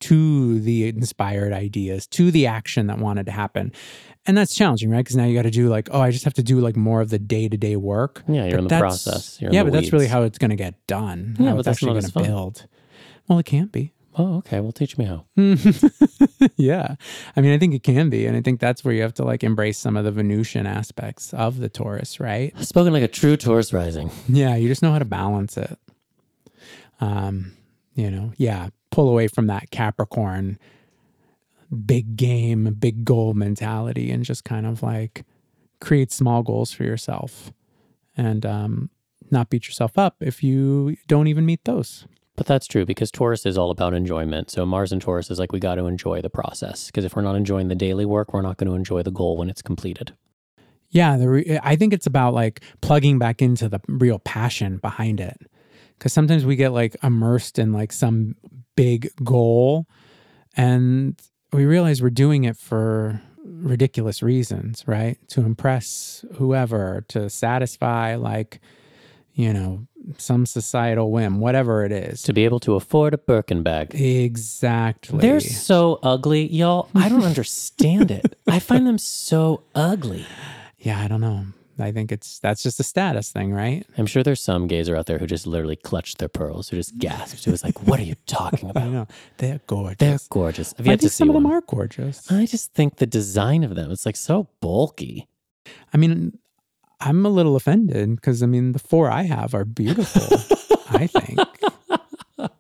[0.02, 3.72] to the inspired ideas, to the action that wanted to happen.
[4.26, 5.00] And that's challenging, right?
[5.00, 7.02] Because now you got to do like, oh, I just have to do like more
[7.02, 8.24] of the day to day work.
[8.28, 9.42] Yeah, you're But in the process.
[9.42, 11.36] You're yeah, the but that's really how it's going to get done.
[11.40, 12.68] Yeah, how but it's that's actually going to build.
[13.28, 13.94] Well, it can't be.
[14.18, 14.60] Oh, okay.
[14.60, 15.26] Well, teach me how.
[16.58, 16.96] yeah.
[17.36, 18.26] I mean, I think it can be.
[18.26, 21.34] And I think that's where you have to like embrace some of the Venusian aspects
[21.34, 22.58] of the Taurus, right?
[22.60, 24.12] Spoken like a true Taurus rising.
[24.28, 24.56] Yeah.
[24.58, 25.80] You just know how to balance it.
[27.00, 27.54] Um,
[27.96, 28.70] you know, yeah.
[28.92, 30.60] Pull away from that Capricorn
[31.86, 35.24] big game, big goal mentality and just kind of like
[35.80, 37.52] create small goals for yourself
[38.16, 38.90] and um,
[39.32, 42.06] not beat yourself up if you don't even meet those.
[42.36, 44.50] But that's true because Taurus is all about enjoyment.
[44.50, 47.22] So Mars and Taurus is like we got to enjoy the process because if we're
[47.22, 50.14] not enjoying the daily work, we're not going to enjoy the goal when it's completed.
[50.90, 55.20] Yeah, the re- I think it's about like plugging back into the real passion behind
[55.20, 55.38] it.
[56.02, 58.36] Cuz sometimes we get like immersed in like some
[58.76, 59.88] big goal
[60.58, 61.18] and
[61.54, 65.18] we realize we're doing it for ridiculous reasons, right?
[65.30, 68.60] To impress whoever, to satisfy like
[69.34, 69.88] you know,
[70.18, 72.22] some societal whim, whatever it is.
[72.24, 73.96] To be able to afford a Birkin bag.
[73.96, 75.20] Exactly.
[75.20, 76.90] They're so ugly, y'all.
[76.94, 78.38] I don't understand it.
[78.48, 80.26] I find them so ugly.
[80.80, 81.46] yeah, I don't know.
[81.82, 83.86] I think it's that's just a status thing, right?
[83.98, 86.98] I'm sure there's some gays out there who just literally clutched their pearls, who just
[86.98, 87.48] gasped.
[87.48, 88.92] It was like, what are you talking I about?
[88.92, 89.08] know.
[89.38, 89.98] They're gorgeous.
[89.98, 90.74] They're gorgeous.
[90.80, 91.44] I've I think see some of one.
[91.44, 92.32] them are gorgeous.
[92.32, 95.28] I just think the design of them, it's like so bulky.
[95.94, 96.38] I mean,
[97.00, 100.22] I'm a little offended because I mean the four I have are beautiful.
[100.90, 101.40] I think.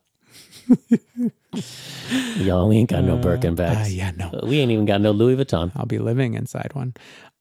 [2.37, 4.39] Y'all, we ain't got no Uh, Birkin uh, yeah, no.
[4.43, 5.71] We ain't even got no Louis Vuitton.
[5.75, 6.93] I'll be living inside one.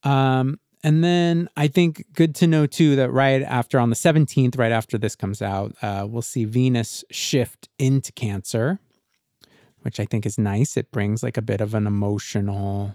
[0.03, 4.59] Um, and then I think good to know too that right after on the 17th,
[4.59, 8.79] right after this comes out, uh, we'll see Venus shift into Cancer,
[9.83, 10.77] which I think is nice.
[10.77, 12.95] It brings like a bit of an emotional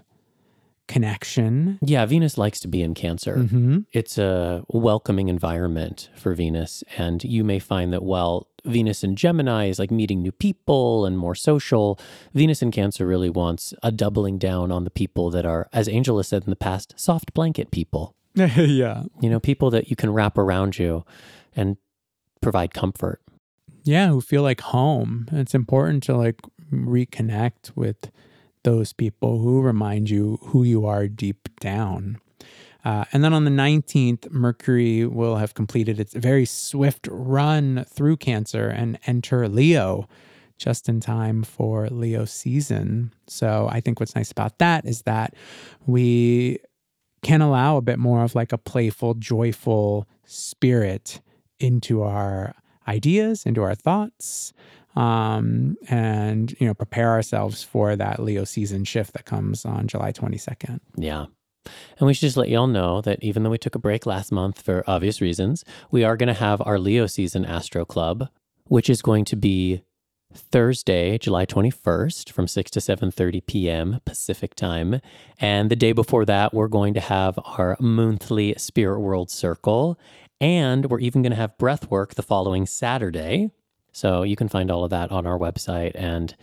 [0.88, 1.78] connection.
[1.82, 3.38] Yeah, Venus likes to be in Cancer.
[3.38, 6.82] hmm It's a welcoming environment for Venus.
[6.96, 11.16] And you may find that while Venus in Gemini is like meeting new people and
[11.18, 11.98] more social,
[12.34, 16.16] Venus in Cancer really wants a doubling down on the people that are, as Angel
[16.18, 18.14] has said in the past, soft blanket people.
[18.34, 19.04] yeah.
[19.20, 21.04] You know, people that you can wrap around you
[21.54, 21.76] and
[22.42, 23.20] provide comfort.
[23.84, 26.40] yeah who feel like home it's important to like
[26.72, 28.10] reconnect with
[28.66, 32.18] those people who remind you who you are deep down.
[32.84, 38.16] Uh, and then on the 19th mercury will have completed its very swift run through
[38.16, 40.08] cancer and enter leo
[40.58, 43.14] just in time for leo season.
[43.28, 45.34] So i think what's nice about that is that
[45.86, 46.58] we
[47.22, 51.20] can allow a bit more of like a playful joyful spirit
[51.60, 52.52] into our
[52.88, 54.52] ideas, into our thoughts,
[54.96, 60.12] um, and you know, prepare ourselves for that Leo season shift that comes on July
[60.12, 60.80] 22nd.
[60.96, 61.26] Yeah.
[61.98, 64.30] And we should just let y'all know that even though we took a break last
[64.32, 68.28] month for obvious reasons, we are going to have our Leo season Astro Club,
[68.64, 69.82] which is going to be
[70.32, 74.00] Thursday, July 21st from 6 to 7:30 p.m.
[74.04, 75.00] Pacific time.
[75.38, 79.98] And the day before that, we're going to have our monthly Spirit World Circle,
[80.40, 83.50] and we're even going to have breath work the following Saturday.
[83.96, 86.36] So you can find all of that on our website and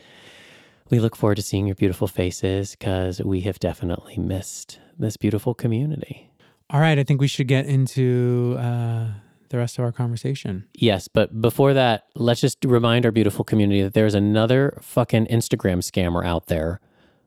[0.90, 5.54] we look forward to seeing your beautiful faces because we have definitely missed this beautiful
[5.54, 6.32] community.
[6.72, 9.10] All right, I think we should get into uh,
[9.50, 10.66] the rest of our conversation.
[10.74, 15.84] Yes, but before that, let's just remind our beautiful community that there's another fucking Instagram
[15.84, 16.80] scammer out there,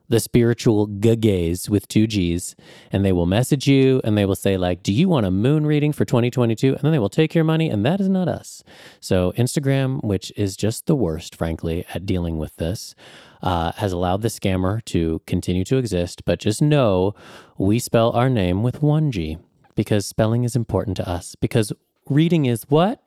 [0.09, 2.55] the spiritual gays with two G's,
[2.93, 5.67] and they will message you and they will say, like, do you want a moon
[5.67, 6.75] reading for 2022?
[6.75, 8.63] And then they will take your money, and that is not us.
[9.01, 12.95] So, Instagram, which is just the worst, frankly, at dealing with this,
[13.43, 16.25] uh, has allowed the scammer to continue to exist.
[16.25, 17.15] But just know
[17.59, 19.39] we spell our name with one G
[19.75, 21.35] because spelling is important to us.
[21.35, 21.73] Because
[22.09, 23.03] reading is what?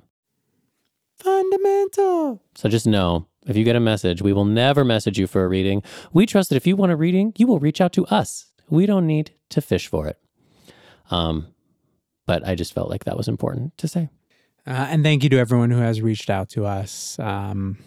[1.18, 2.42] Fundamental.
[2.56, 5.48] So just know if you get a message, we will never message you for a
[5.48, 5.84] reading.
[6.14, 8.52] We trust that if you want a reading, you will reach out to us.
[8.70, 10.20] We don't need to fish for it.
[11.10, 11.48] Um,
[12.28, 14.10] but I just felt like that was important to say.
[14.68, 17.18] Uh, and thank you to everyone who has reached out to us.
[17.18, 17.80] Um,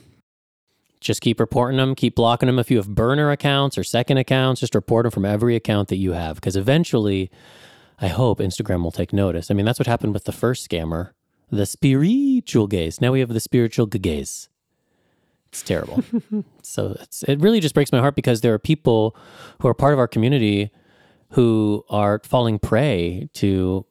[1.01, 2.59] just keep reporting them, keep blocking them.
[2.59, 5.97] If you have burner accounts or second accounts, just report them from every account that
[5.97, 6.37] you have.
[6.37, 7.31] Because eventually,
[8.01, 9.51] I hope Instagram will take notice.
[9.51, 11.11] I mean, that's what happened with the first scammer,
[11.51, 13.01] the spiritual gays.
[13.01, 14.49] Now we have the spiritual gays.
[15.53, 16.03] It's terrible.
[16.63, 19.15] so it's, it really just breaks my heart because there are people
[19.61, 20.71] who are part of our community
[21.33, 23.85] who are falling prey to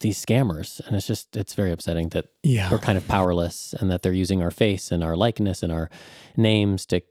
[0.00, 2.70] these scammers and it's just it's very upsetting that yeah.
[2.70, 5.90] we're kind of powerless and that they're using our face and our likeness and our
[6.36, 7.02] names to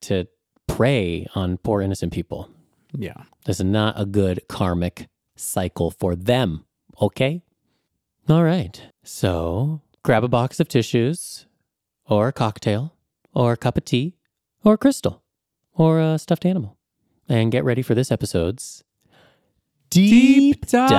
[0.00, 0.26] to
[0.66, 2.48] prey on poor innocent people
[2.94, 3.24] Yeah.
[3.44, 6.64] this is not a good karmic cycle for them
[7.02, 7.42] okay
[8.30, 11.44] all right so grab a box of tissues
[12.06, 12.94] or a cocktail
[13.36, 14.16] or a cup of tea
[14.64, 15.22] or a crystal
[15.74, 16.78] or a stuffed animal
[17.28, 18.82] and get ready for this episode's
[19.90, 20.90] Deep dive.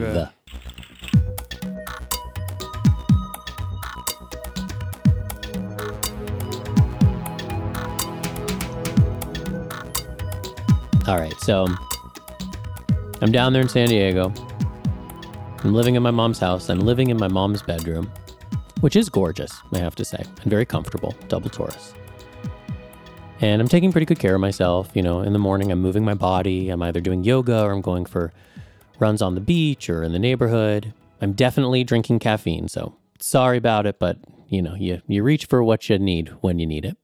[0.00, 0.28] dive.
[11.06, 11.66] All right, so
[13.20, 14.32] I'm down there in San Diego.
[15.64, 16.68] I'm living in my mom's house.
[16.70, 18.10] I'm living in my mom's bedroom,
[18.84, 21.94] which is gorgeous, I have to say, and very comfortable, double Taurus.
[23.40, 24.90] And I'm taking pretty good care of myself.
[24.92, 26.68] You know, in the morning, I'm moving my body.
[26.68, 28.30] I'm either doing yoga or I'm going for
[28.98, 30.92] runs on the beach or in the neighborhood.
[31.22, 34.18] I'm definitely drinking caffeine, so sorry about it, but
[34.48, 36.98] you know, you, you reach for what you need when you need it.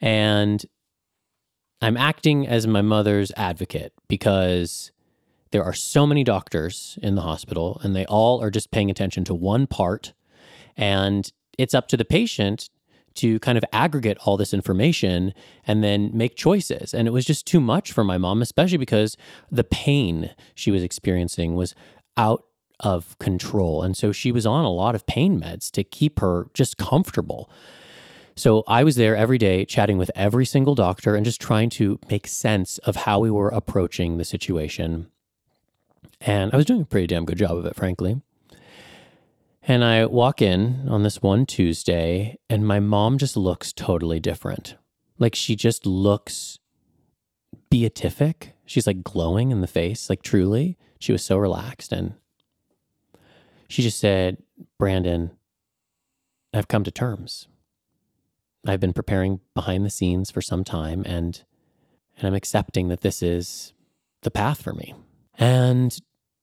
[0.00, 0.64] And
[1.82, 4.90] I'm acting as my mother's advocate because
[5.50, 9.22] there are so many doctors in the hospital and they all are just paying attention
[9.24, 10.14] to one part.
[10.76, 12.68] And it's up to the patient
[13.16, 15.32] to kind of aggregate all this information
[15.66, 16.94] and then make choices.
[16.94, 19.16] And it was just too much for my mom, especially because
[19.50, 21.74] the pain she was experiencing was
[22.16, 22.44] out
[22.80, 23.82] of control.
[23.82, 27.50] And so she was on a lot of pain meds to keep her just comfortable.
[28.36, 31.98] So I was there every day chatting with every single doctor and just trying to
[32.10, 35.06] make sense of how we were approaching the situation.
[36.20, 38.20] And I was doing a pretty damn good job of it, frankly.
[39.68, 44.76] And I walk in on this one Tuesday, and my mom just looks totally different.
[45.18, 46.60] Like she just looks
[47.68, 48.54] beatific.
[48.64, 50.78] She's like glowing in the face, like truly.
[51.00, 51.92] She was so relaxed.
[51.92, 52.14] And
[53.68, 54.38] she just said,
[54.78, 55.32] Brandon,
[56.54, 57.48] I've come to terms.
[58.66, 61.42] I've been preparing behind the scenes for some time and
[62.16, 63.74] and I'm accepting that this is
[64.22, 64.94] the path for me.
[65.38, 65.98] And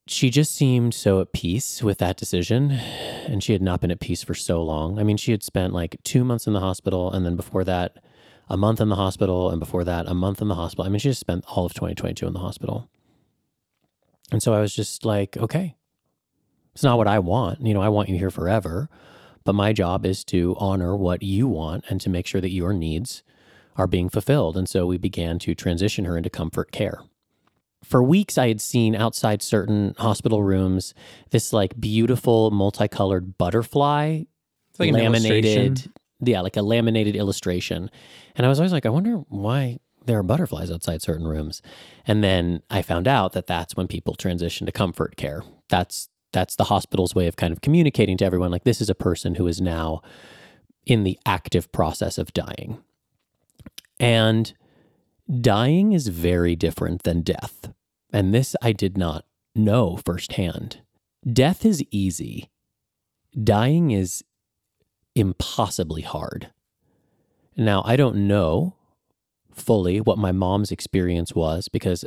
[0.05, 3.99] she just seemed so at peace with that decision and she had not been at
[3.99, 4.99] peace for so long.
[4.99, 7.97] I mean, she had spent like 2 months in the hospital and then before that
[8.49, 10.85] a month in the hospital and before that a month in the hospital.
[10.85, 12.89] I mean, she just spent all of 2022 in the hospital.
[14.31, 15.75] And so I was just like, okay.
[16.73, 17.61] It's not what I want.
[17.65, 18.89] You know, I want you here forever.
[19.45, 22.73] But my job is to honor what you want and to make sure that your
[22.73, 23.23] needs
[23.75, 24.57] are being fulfilled.
[24.57, 27.03] And so we began to transition her into comfort care.
[27.83, 30.93] For weeks, I had seen outside certain hospital rooms
[31.31, 34.23] this like beautiful multicolored butterfly
[34.79, 37.91] like laminated, yeah, like a laminated illustration.
[38.35, 41.61] And I was always like, I wonder why there are butterflies outside certain rooms.
[42.05, 45.43] And then I found out that that's when people transition to comfort care.
[45.69, 48.95] That's that's the hospital's way of kind of communicating to everyone like this is a
[48.95, 50.01] person who is now
[50.85, 52.79] in the active process of dying.
[53.99, 54.51] And
[55.41, 57.73] dying is very different than death.
[58.11, 60.81] And this I did not know firsthand.
[61.31, 62.49] Death is easy.
[63.41, 64.23] Dying is
[65.15, 66.51] impossibly hard.
[67.55, 68.75] Now, I don't know
[69.51, 72.05] fully what my mom's experience was because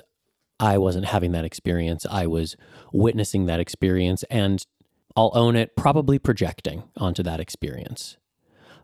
[0.58, 2.06] I wasn't having that experience.
[2.10, 2.56] I was
[2.92, 4.64] witnessing that experience and
[5.14, 8.16] I'll own it, probably projecting onto that experience.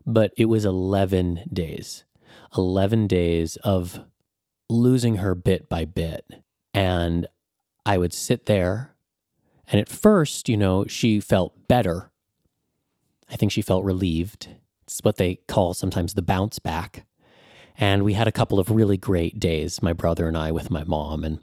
[0.05, 2.05] But it was 11 days,
[2.57, 4.03] 11 days of
[4.69, 6.25] losing her bit by bit.
[6.73, 7.27] And
[7.85, 8.95] I would sit there.
[9.67, 12.11] And at first, you know, she felt better.
[13.29, 14.49] I think she felt relieved.
[14.83, 17.05] It's what they call sometimes the bounce back.
[17.77, 20.83] And we had a couple of really great days, my brother and I, with my
[20.83, 21.39] mom, and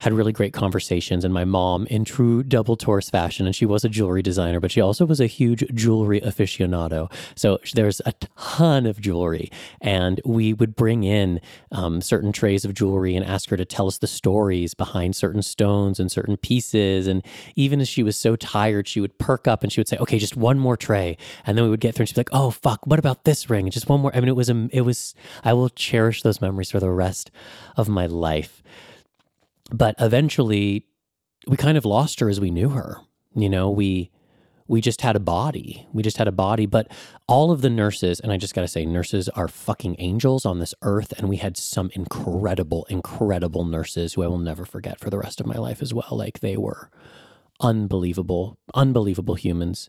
[0.00, 1.24] had really great conversations.
[1.24, 4.70] And my mom, in true double Taurus fashion, and she was a jewelry designer, but
[4.70, 7.10] she also was a huge jewelry aficionado.
[7.34, 9.50] So there's a ton of jewelry.
[9.80, 11.40] And we would bring in
[11.72, 15.42] um, certain trays of jewelry and ask her to tell us the stories behind certain
[15.42, 17.06] stones and certain pieces.
[17.06, 17.24] And
[17.56, 20.18] even as she was so tired, she would perk up and she would say, okay,
[20.18, 21.16] just one more tray.
[21.44, 23.50] And then we would get through and she'd be like, oh, fuck, what about this
[23.50, 23.66] ring?
[23.66, 24.14] And just one more.
[24.14, 27.30] I mean, it was, a, it was, I will cherish those memories for the rest
[27.76, 28.62] of my life.
[29.70, 30.84] But eventually
[31.46, 32.98] we kind of lost her as we knew her.
[33.34, 34.10] You know, we
[34.66, 35.86] we just had a body.
[35.94, 36.92] We just had a body, but
[37.26, 40.58] all of the nurses, and I just got to say nurses are fucking angels on
[40.58, 45.10] this earth and we had some incredible incredible nurses who I will never forget for
[45.10, 46.10] the rest of my life as well.
[46.10, 46.90] Like they were
[47.60, 49.88] unbelievable, unbelievable humans.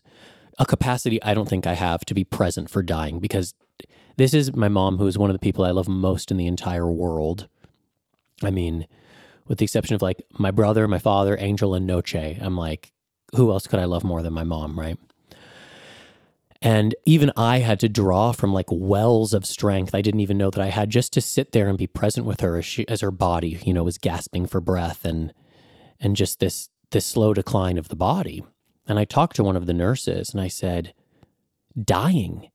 [0.58, 3.54] A capacity I don't think I have to be present for dying because
[4.16, 6.46] this is my mom who is one of the people I love most in the
[6.46, 7.48] entire world.
[8.42, 8.86] I mean,
[9.50, 12.14] with the exception of like my brother, my father, Angel, and Noche.
[12.14, 12.92] I'm like,
[13.34, 14.96] who else could I love more than my mom, right?
[16.62, 20.50] And even I had to draw from like wells of strength I didn't even know
[20.50, 23.00] that I had just to sit there and be present with her as she as
[23.00, 25.34] her body, you know, was gasping for breath and
[25.98, 28.44] and just this this slow decline of the body.
[28.86, 30.94] And I talked to one of the nurses and I said,
[31.82, 32.50] dying.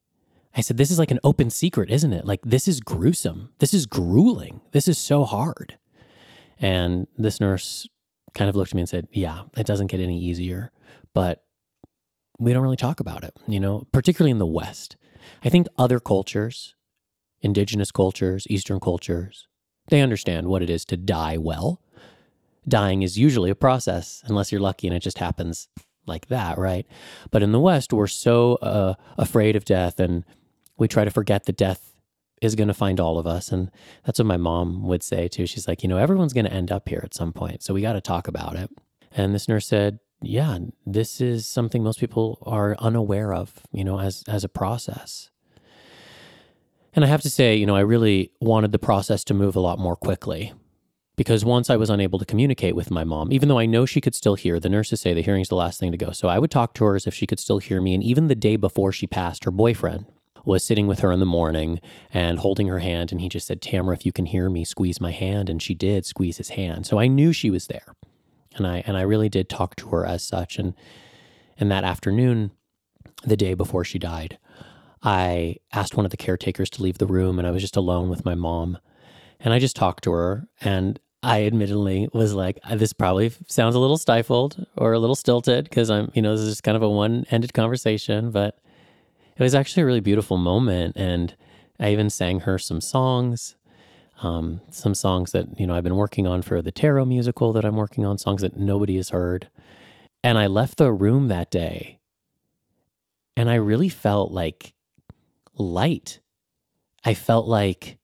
[0.56, 2.26] I said, this is like an open secret, isn't it?
[2.26, 3.50] Like, this is gruesome.
[3.60, 4.62] This is grueling.
[4.72, 5.78] This is so hard.
[6.60, 7.88] And this nurse
[8.34, 10.72] kind of looked at me and said, Yeah, it doesn't get any easier,
[11.14, 11.44] but
[12.40, 14.98] we don't really talk about it, you know, particularly in the West.
[15.44, 16.76] I think other cultures,
[17.42, 19.48] indigenous cultures, Eastern cultures,
[19.88, 21.82] they understand what it is to die well.
[22.68, 25.68] Dying is usually a process, unless you're lucky and it just happens
[26.08, 26.86] like that, right?
[27.32, 30.24] But in the West, we're so uh, afraid of death and
[30.78, 31.95] we try to forget that death
[32.42, 33.52] is going to find all of us.
[33.52, 33.72] And
[34.06, 35.46] that's what my mom would say too.
[35.46, 37.64] She's like, you know, everyone's going to end up here at some point.
[37.64, 38.70] So we got to talk about it.
[39.12, 44.00] And this nurse said, yeah, this is something most people are unaware of, you know,
[44.00, 45.30] as, as a process.
[46.94, 49.60] And I have to say, you know, I really wanted the process to move a
[49.60, 50.54] lot more quickly
[51.18, 54.02] because once I was unable to communicate with my mom, even though I know she
[54.02, 56.12] could still hear, the nurses say the hearing's the last thing to go.
[56.12, 57.94] So I would talk to her as if she could still hear me.
[57.94, 60.06] And even the day before she passed, her boyfriend
[60.46, 61.80] was sitting with her in the morning
[62.14, 63.12] and holding her hand.
[63.12, 65.50] And he just said, Tamara, if you can hear me, squeeze my hand.
[65.50, 66.86] And she did squeeze his hand.
[66.86, 67.96] So I knew she was there.
[68.56, 70.58] And I, and I really did talk to her as such.
[70.58, 70.76] And,
[71.58, 72.52] and that afternoon,
[73.24, 74.38] the day before she died,
[75.04, 78.10] I asked one of the caretakers to leave the room and I was just alone
[78.10, 78.78] with my mom.
[79.40, 80.48] And I just talked to her.
[80.62, 85.16] And I admittedly was like, uh, this probably sounds a little stifled or a little
[85.16, 88.32] stilted because I'm, you know, this is just kind of a one ended conversation.
[88.32, 88.60] But
[89.38, 90.96] it was actually a really beautiful moment.
[90.96, 91.36] And
[91.80, 93.56] I even sang her some songs,
[94.22, 97.66] um, some songs that, you know, I've been working on for the tarot musical that
[97.66, 99.50] I'm working on, songs that nobody has heard.
[100.24, 102.00] And I left the room that day
[103.38, 104.74] and I really felt like
[105.58, 106.20] light.
[107.04, 107.98] I felt like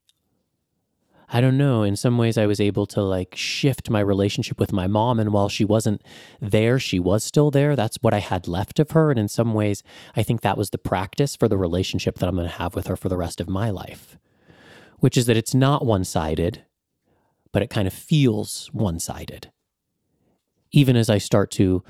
[1.33, 4.73] I don't know, in some ways I was able to like shift my relationship with
[4.73, 5.17] my mom.
[5.17, 6.03] And while she wasn't
[6.41, 7.77] there, she was still there.
[7.77, 9.09] That's what I had left of her.
[9.09, 9.81] And in some ways,
[10.13, 12.87] I think that was the practice for the relationship that I'm going to have with
[12.87, 14.17] her for the rest of my life,
[14.99, 16.65] which is that it's not one sided,
[17.53, 19.51] but it kind of feels one sided.
[20.73, 21.81] Even as I start to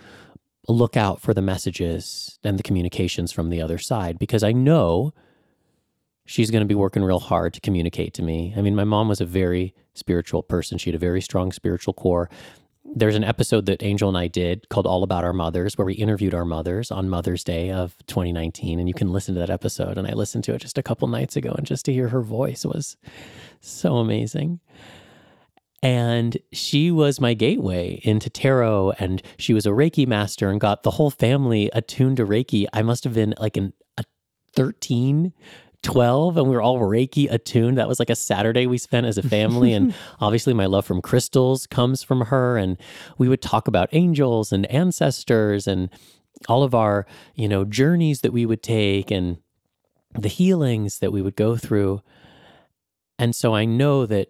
[0.67, 5.13] look out for the messages and the communications from the other side, because I know
[6.25, 8.53] she's going to be working real hard to communicate to me.
[8.55, 10.77] I mean, my mom was a very spiritual person.
[10.77, 12.29] She had a very strong spiritual core.
[12.83, 15.93] There's an episode that Angel and I did called All About Our Mothers, where we
[15.93, 18.79] interviewed our mothers on Mother's Day of 2019.
[18.79, 19.97] And you can listen to that episode.
[19.97, 22.21] And I listened to it just a couple nights ago, and just to hear her
[22.21, 22.97] voice was
[23.61, 24.59] so amazing.
[25.83, 28.93] And she was my gateway into tarot.
[28.99, 32.65] And she was a Reiki master and got the whole family attuned to Reiki.
[32.73, 34.03] I must have been like an, a
[34.53, 35.33] 13
[35.83, 37.77] 12 and we were all Reiki attuned.
[37.77, 39.73] That was like a Saturday we spent as a family.
[39.73, 42.57] and obviously, my love from crystals comes from her.
[42.57, 42.77] And
[43.17, 45.89] we would talk about angels and ancestors and
[46.47, 47.05] all of our,
[47.35, 49.37] you know, journeys that we would take and
[50.13, 52.01] the healings that we would go through.
[53.17, 54.29] And so I know that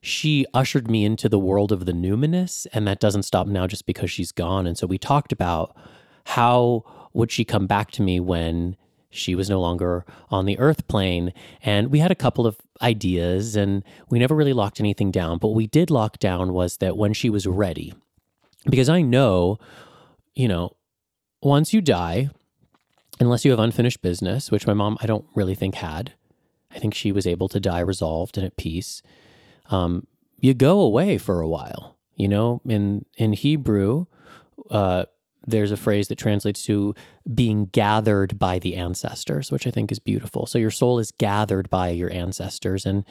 [0.00, 2.66] she ushered me into the world of the numinous.
[2.72, 4.66] And that doesn't stop now just because she's gone.
[4.66, 5.76] And so we talked about
[6.26, 8.76] how would she come back to me when
[9.14, 11.32] she was no longer on the earth plane.
[11.62, 15.38] And we had a couple of ideas and we never really locked anything down.
[15.38, 17.94] But what we did lock down was that when she was ready,
[18.68, 19.58] because I know,
[20.34, 20.76] you know,
[21.42, 22.30] once you die,
[23.20, 26.14] unless you have unfinished business, which my mom, I don't really think had,
[26.74, 29.02] I think she was able to die resolved and at peace.
[29.70, 30.06] Um,
[30.40, 31.96] you go away for a while.
[32.16, 34.06] You know, in in Hebrew,
[34.70, 35.06] uh,
[35.46, 36.94] there's a phrase that translates to
[37.32, 40.46] being gathered by the ancestors, which I think is beautiful.
[40.46, 43.04] So your soul is gathered by your ancestors, and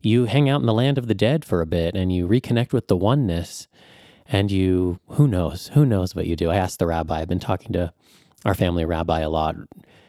[0.00, 2.72] you hang out in the land of the dead for a bit and you reconnect
[2.72, 3.68] with the oneness.
[4.32, 6.50] And you, who knows, who knows what you do?
[6.50, 7.92] I asked the rabbi, I've been talking to
[8.44, 9.56] our family rabbi a lot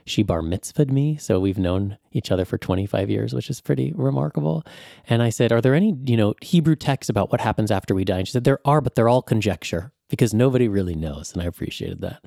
[0.05, 1.17] she bar mitzvahed me.
[1.17, 4.63] So we've known each other for 25 years, which is pretty remarkable.
[5.07, 8.03] And I said, Are there any, you know, Hebrew texts about what happens after we
[8.03, 8.19] die?
[8.19, 11.33] And she said, There are, but they're all conjecture because nobody really knows.
[11.33, 12.23] And I appreciated that.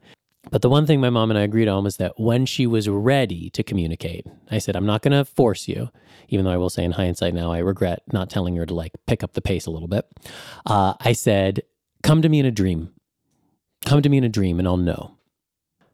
[0.51, 2.89] But the one thing my mom and I agreed on was that when she was
[2.89, 5.91] ready to communicate, I said, I'm not going to force you,
[6.29, 8.93] even though I will say in hindsight now, I regret not telling her to like
[9.07, 10.07] pick up the pace a little bit.
[10.67, 11.63] Uh, I said,
[12.03, 12.93] Come to me in a dream.
[13.87, 15.17] Come to me in a dream and I'll know.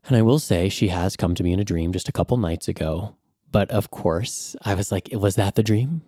[0.06, 2.36] And I will say she has come to me in a dream just a couple
[2.36, 3.16] nights ago.
[3.52, 6.02] But of course, I was like, was that the dream?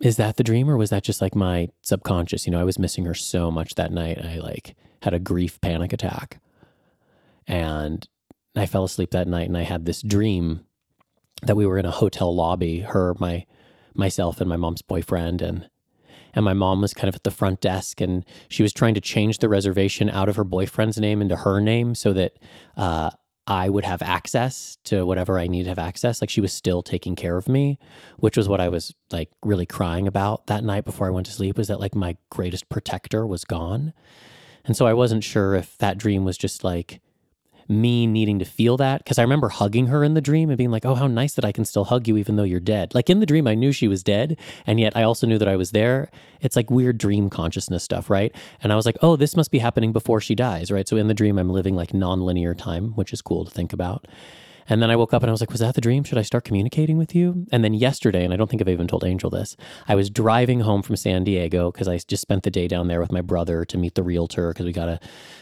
[0.00, 2.46] Is that the dream or was that just like my subconscious?
[2.46, 4.18] You know, I was missing her so much that night.
[4.24, 6.40] I like had a grief panic attack.
[7.46, 8.06] And
[8.56, 10.64] I fell asleep that night and I had this dream
[11.42, 13.46] that we were in a hotel lobby, her, my
[13.94, 15.68] myself and my mom's boyfriend and
[16.34, 19.02] and my mom was kind of at the front desk and she was trying to
[19.02, 22.38] change the reservation out of her boyfriend's name into her name so that
[22.74, 23.10] uh,
[23.46, 26.22] I would have access to whatever I need to have access.
[26.22, 27.78] Like she was still taking care of me,
[28.16, 31.32] which was what I was like really crying about that night before I went to
[31.32, 33.92] sleep was that like my greatest protector was gone.
[34.64, 37.00] And so I wasn't sure if that dream was just like
[37.68, 40.70] me needing to feel that because I remember hugging her in the dream and being
[40.70, 43.08] like, "Oh, how nice that I can still hug you even though you're dead." Like
[43.10, 44.36] in the dream I knew she was dead,
[44.66, 46.10] and yet I also knew that I was there.
[46.40, 48.34] It's like weird dream consciousness stuff, right?
[48.62, 50.86] And I was like, "Oh, this must be happening before she dies," right?
[50.88, 54.06] So in the dream I'm living like non-linear time, which is cool to think about.
[54.72, 56.02] And then I woke up and I was like, was that the dream?
[56.02, 57.46] Should I start communicating with you?
[57.52, 59.54] And then yesterday, and I don't think I've even told Angel this,
[59.86, 62.98] I was driving home from San Diego because I just spent the day down there
[62.98, 64.98] with my brother to meet the realtor because we got to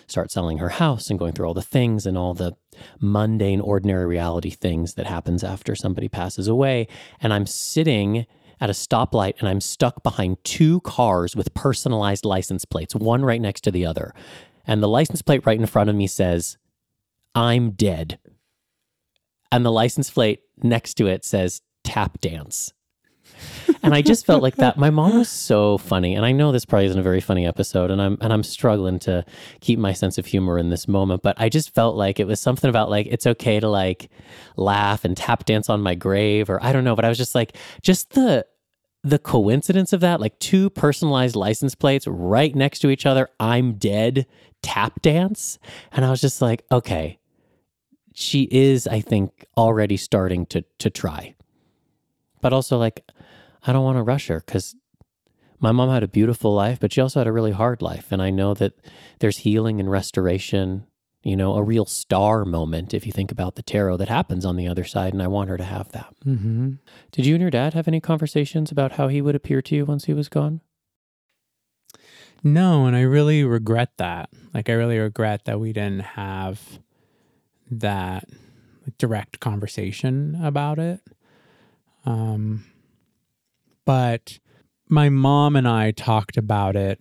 [0.09, 2.57] start selling her house and going through all the things and all the
[2.99, 6.89] mundane, ordinary reality things that happens after somebody passes away.
[7.20, 8.26] And I'm sitting
[8.61, 13.41] at a stoplight and I'm stuck behind two cars with personalized license plates, one right
[13.41, 14.12] next to the other.
[14.66, 16.59] And the license plate right in front of me says,
[17.33, 18.18] I'm dead
[19.53, 22.73] and the license plate next to it says tap dance.
[23.83, 24.77] and I just felt like that.
[24.77, 27.91] My mom was so funny, and I know this probably isn't a very funny episode,
[27.91, 29.25] and I'm and I'm struggling to
[29.61, 31.23] keep my sense of humor in this moment.
[31.23, 34.11] But I just felt like it was something about like it's okay to like
[34.57, 36.97] laugh and tap dance on my grave, or I don't know.
[36.97, 38.47] But I was just like, just the
[39.03, 43.29] the coincidence of that, like two personalized license plates right next to each other.
[43.39, 44.27] I'm dead.
[44.63, 45.59] Tap dance,
[45.91, 47.20] and I was just like, okay,
[48.13, 51.35] she is, I think, already starting to to try.
[52.41, 53.05] But also, like,
[53.67, 54.75] I don't want to rush her because
[55.59, 58.23] my mom had a beautiful life, but she also had a really hard life, and
[58.23, 58.73] I know that
[59.19, 60.87] there's healing and restoration.
[61.23, 64.57] You know, a real star moment if you think about the tarot that happens on
[64.57, 66.15] the other side, and I want her to have that.
[66.25, 66.77] Mm-hmm.
[67.13, 69.85] Did you and your dad have any conversations about how he would appear to you
[69.85, 70.63] once he was gone?
[72.43, 74.31] No, and I really regret that.
[74.55, 76.79] Like, I really regret that we didn't have
[77.71, 78.29] that
[78.99, 81.01] direct conversation about it.
[82.05, 82.64] Um,
[83.85, 84.39] but
[84.89, 87.01] my mom and I talked about it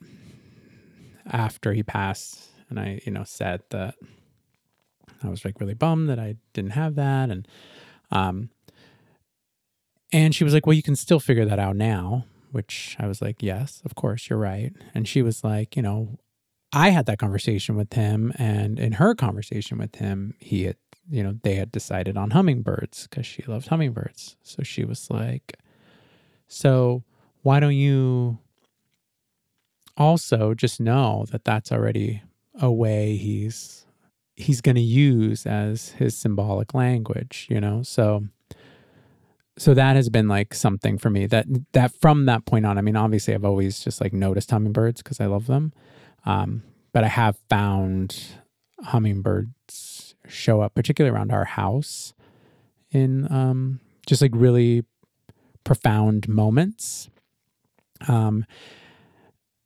[1.26, 3.96] after he passed, and I, you know, said that
[5.24, 7.48] I was like really bummed that I didn't have that, and
[8.12, 8.50] um,
[10.12, 13.22] and she was like, "Well, you can still figure that out now." Which I was
[13.22, 16.18] like, "Yes, of course, you're right." And she was like, "You know,
[16.72, 20.78] I had that conversation with him, and in her conversation with him, he had,
[21.10, 24.38] you know, they had decided on hummingbirds because she loved hummingbirds.
[24.44, 25.58] So she was like,
[26.48, 27.04] So
[27.42, 28.40] why don't you
[29.98, 32.24] also just know that that's already
[32.60, 33.86] a way he's
[34.36, 38.24] he's going to use as his symbolic language you know so
[39.58, 42.82] so that has been like something for me that that from that point on i
[42.82, 45.74] mean obviously i've always just like noticed hummingbirds because i love them
[46.30, 46.62] um,
[46.94, 48.16] but I have found
[48.84, 52.14] hummingbirds show up, particularly around our house,
[52.92, 54.84] in um, just like really
[55.64, 57.10] profound moments.
[58.08, 58.46] Um,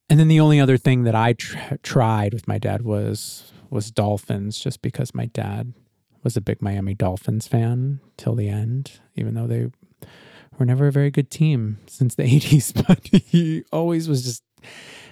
[0.10, 3.92] and then the only other thing that I tr- tried with my dad was was
[3.92, 5.74] dolphins, just because my dad
[6.24, 9.70] was a big Miami Dolphins fan till the end, even though they
[10.58, 14.44] were never a very good team since the 80s, but he always was just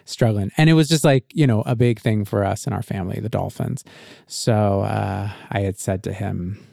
[0.05, 0.51] struggling.
[0.57, 3.19] And it was just like, you know, a big thing for us and our family,
[3.19, 3.83] the Dolphins.
[4.27, 6.65] So uh, I had said to him,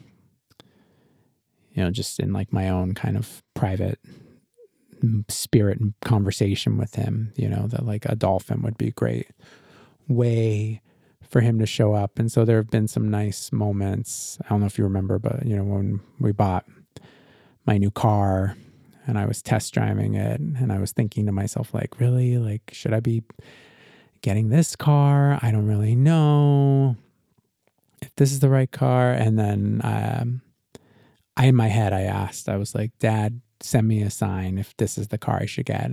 [1.73, 3.99] you know, just in like my own kind of private
[5.29, 9.27] spirit and conversation with him, you know, that like a dolphin would be a great
[10.07, 10.81] way
[11.29, 12.17] for him to show up.
[12.19, 14.37] And so there have been some nice moments.
[14.43, 16.65] I don't know if you remember, but you know, when we bought
[17.65, 18.57] my new car
[19.09, 22.69] and I was test driving it and I was thinking to myself like really like
[22.71, 23.23] should I be
[24.21, 25.39] getting this car?
[25.41, 26.95] I don't really know
[28.01, 30.41] if this is the right car and then um,
[31.35, 34.77] I in my head I asked, I was like, Dad, send me a sign if
[34.77, 35.89] this is the car I should get.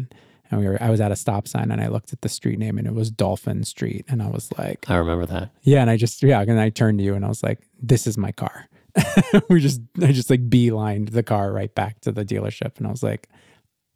[0.50, 2.58] And we were I was at a stop sign and I looked at the street
[2.58, 4.04] name and it was Dolphin Street.
[4.08, 5.50] And I was like, I remember that.
[5.62, 8.06] Yeah, and I just yeah, and I turned to you and I was like, This
[8.06, 8.68] is my car.
[9.48, 12.90] we just I just like beelined the car right back to the dealership and I
[12.90, 13.28] was like,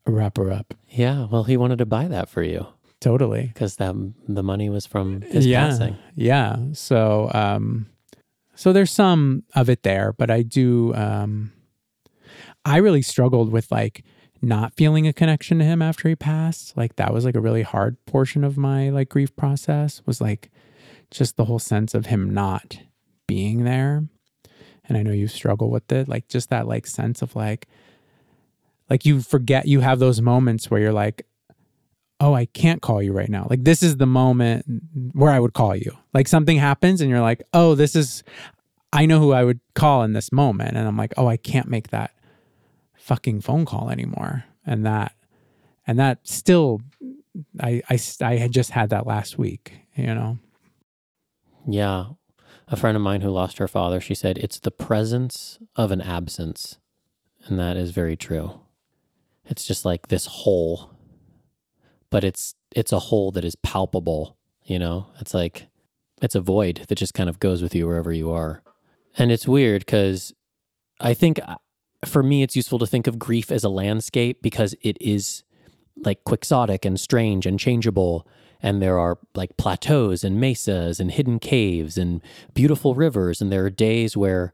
[0.07, 0.75] wrap her up.
[0.89, 2.67] Yeah, well, he wanted to buy that for you
[3.01, 3.47] Totally.
[3.47, 3.95] because that
[4.29, 5.69] the money was from his yeah.
[5.69, 5.97] passing.
[6.15, 6.57] Yeah.
[6.73, 7.87] So um
[8.55, 11.53] so there's some of it there, but I do um
[12.65, 14.05] I really struggled with like
[14.43, 16.77] not feeling a connection to him after he passed.
[16.77, 20.51] Like that was like a really hard portion of my like grief process was like
[21.11, 22.79] just the whole sense of him not
[23.27, 24.05] being there.
[24.91, 27.67] And I know you struggle with it, like just that like sense of like
[28.91, 31.25] like you forget you have those moments where you're like
[32.21, 33.47] oh, I can't call you right now.
[33.49, 34.67] Like this is the moment
[35.13, 35.97] where I would call you.
[36.13, 38.23] Like something happens and you're like, oh, this is,
[38.93, 40.77] I know who I would call in this moment.
[40.77, 42.13] And I'm like, oh, I can't make that
[42.95, 44.45] fucking phone call anymore.
[44.67, 45.15] And that,
[45.87, 46.83] and that still,
[47.59, 50.39] I, I, I had just had that last week, you know?
[51.67, 52.07] Yeah.
[52.73, 56.01] A friend of mine who lost her father, she said, it's the presence of an
[56.01, 56.79] absence.
[57.47, 58.61] And that is very true.
[59.45, 60.95] It's just like this hole,
[62.11, 65.09] but it's it's a hole that is palpable, you know?
[65.19, 65.67] It's like
[66.23, 68.63] it's a void that just kind of goes with you wherever you are.
[69.19, 70.33] And it's weird cuz
[71.01, 71.57] I think uh,
[72.05, 75.43] for me it's useful to think of grief as a landscape because it is
[75.97, 78.27] like quixotic and strange and changeable
[78.63, 82.21] and there are like plateaus and mesas and hidden caves and
[82.55, 83.41] beautiful rivers.
[83.41, 84.53] And there are days where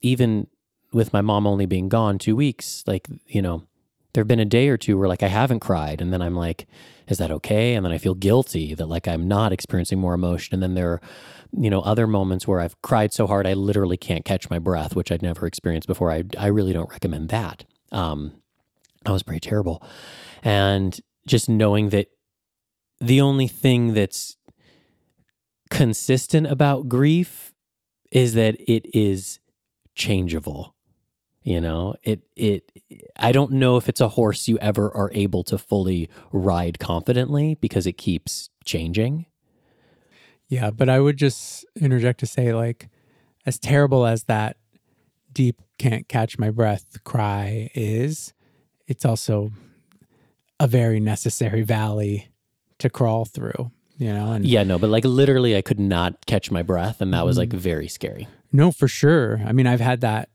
[0.00, 0.46] even
[0.92, 3.64] with my mom only being gone 2 weeks like you know
[4.12, 6.00] there've been a day or two where like I haven't cried.
[6.00, 6.66] And then I'm like
[7.08, 7.74] is that okay?
[7.74, 10.54] And then I feel guilty that like I'm not experiencing more emotion.
[10.54, 11.00] And then there are
[11.56, 14.94] you know other moments where I've cried so hard I literally can't catch my breath
[14.94, 16.10] which I'd never experienced before.
[16.10, 17.64] I I really don't recommend that.
[17.92, 18.32] Um
[19.04, 19.82] that was pretty terrible.
[20.42, 22.08] And just knowing that
[23.00, 24.36] the only thing that's
[25.70, 27.54] consistent about grief
[28.10, 29.38] is that it is
[29.94, 30.74] changeable
[31.42, 32.70] you know it it
[33.18, 37.54] i don't know if it's a horse you ever are able to fully ride confidently
[37.56, 39.26] because it keeps changing
[40.48, 40.70] Yeah.
[40.70, 42.88] But I would just interject to say, like,
[43.46, 44.56] as terrible as that
[45.32, 48.32] deep can't catch my breath cry is,
[48.86, 49.52] it's also
[50.58, 52.28] a very necessary valley
[52.78, 54.32] to crawl through, you know?
[54.32, 57.36] And yeah no but like literally i could not catch my breath and that was
[57.38, 59.42] like very scary no, for sure.
[59.44, 60.30] I mean, I've had that,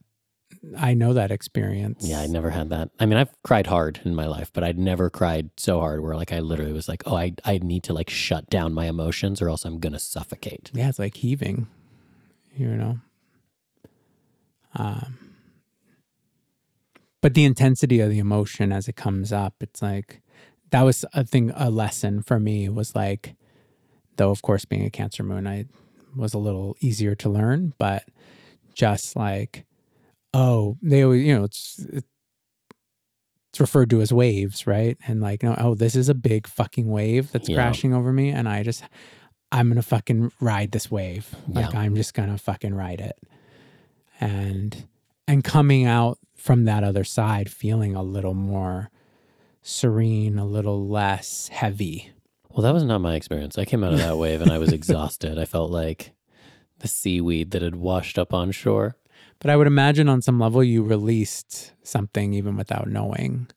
[0.78, 2.08] I know that experience.
[2.08, 4.78] yeah i never had that i mean i've cried hard in my life but i'd
[4.78, 7.94] never cried so hard where like i literally was like oh i, I need to
[7.94, 11.68] like shut down my emotions or else i'm gonna suffocate yeah, it's like heaving,
[12.56, 13.00] you know.
[14.76, 15.18] Um,
[17.22, 20.22] but the intensity of the emotion as it comes up, it's like
[20.74, 23.36] that was a thing, a lesson for me was like,
[24.18, 25.66] though of course being a Cancer moon, I
[26.16, 28.04] was a little easier to learn, but
[28.74, 29.66] just like,
[30.34, 31.86] oh, they always, you know, it's
[33.52, 34.98] it's referred to as waves, right?
[35.08, 37.56] And like, no, oh, this is a big fucking wave that's Yeah.
[37.58, 38.84] crashing over me, and I just
[39.52, 41.36] I'm gonna fucking ride this wave.
[41.48, 43.16] Like I'm just gonna fucking ride it.
[44.20, 44.88] And
[45.28, 48.90] and coming out from that other side feeling a little more
[49.64, 52.12] serene, a little less heavy.
[52.52, 53.58] Well, that was not my experience.
[53.58, 55.40] I came out of that wave and I was exhausted.
[55.40, 56.12] I felt like
[56.80, 58.96] the seaweed that had washed up on shore.
[59.40, 63.48] But I would imagine on some level you released something even without knowing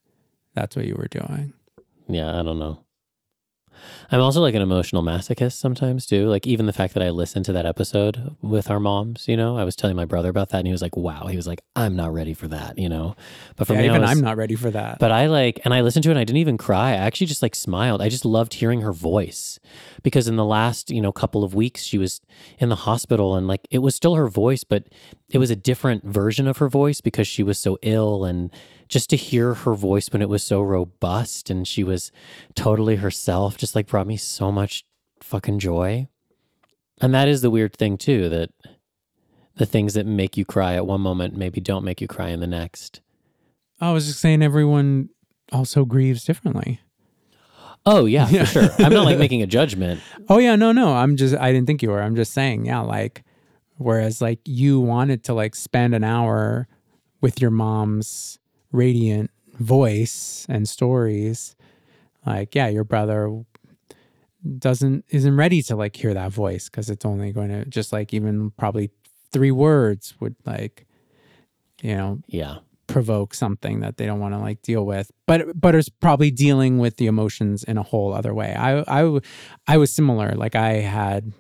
[0.55, 1.53] that's what you were doing.
[2.09, 2.81] Yeah, I don't know.
[4.11, 6.29] I'm also like an emotional masochist sometimes too.
[6.29, 9.57] Like even the fact that I listened to that episode with our moms, you know,
[9.57, 11.63] I was telling my brother about that and he was like, "Wow." He was like,
[11.75, 13.17] "I'm not ready for that," you know.
[13.57, 14.99] But for yeah, me, even was- I'm not ready for that.
[14.99, 16.91] But I like, and I listened to it and I didn't even cry.
[16.91, 18.01] I actually just like smiled.
[18.03, 19.59] I just loved hearing her voice
[20.03, 22.21] because in the last, you know, couple of weeks, she was
[22.59, 24.85] in the hospital and like it was still her voice, but
[25.31, 28.25] it was a different version of her voice because she was so ill.
[28.25, 28.51] And
[28.89, 32.13] just to hear her voice when it was so robust and she was
[32.55, 34.85] totally herself just like brought me so much
[35.21, 36.07] fucking joy.
[37.01, 38.51] And that is the weird thing too that
[39.57, 42.41] the things that make you cry at one moment maybe don't make you cry in
[42.41, 43.01] the next.
[43.81, 45.11] I was just saying everyone
[45.53, 46.81] also grieves differently.
[47.85, 48.45] Oh yeah, Yeah.
[48.45, 48.69] for sure.
[48.87, 50.01] I'm not like making a judgment.
[50.29, 50.95] Oh yeah, no, no.
[50.95, 52.03] I'm just I didn't think you were.
[52.03, 53.23] I'm just saying, yeah, like
[53.79, 56.67] whereas like you wanted to like spend an hour
[57.21, 58.39] with your mom's
[58.73, 61.57] radiant voice and stories,
[62.25, 63.43] like yeah, your brother
[64.59, 68.15] doesn't isn't ready to like hear that voice because it's only going to just like
[68.15, 68.91] even probably
[69.33, 70.87] three words would like
[71.83, 72.59] you know, Yeah.
[72.87, 75.11] provoke something that they don't want to like deal with.
[75.27, 78.55] But but it's probably dealing with the emotions in a whole other way.
[78.55, 79.21] I i
[79.67, 80.33] i was similar.
[80.33, 81.33] Like i had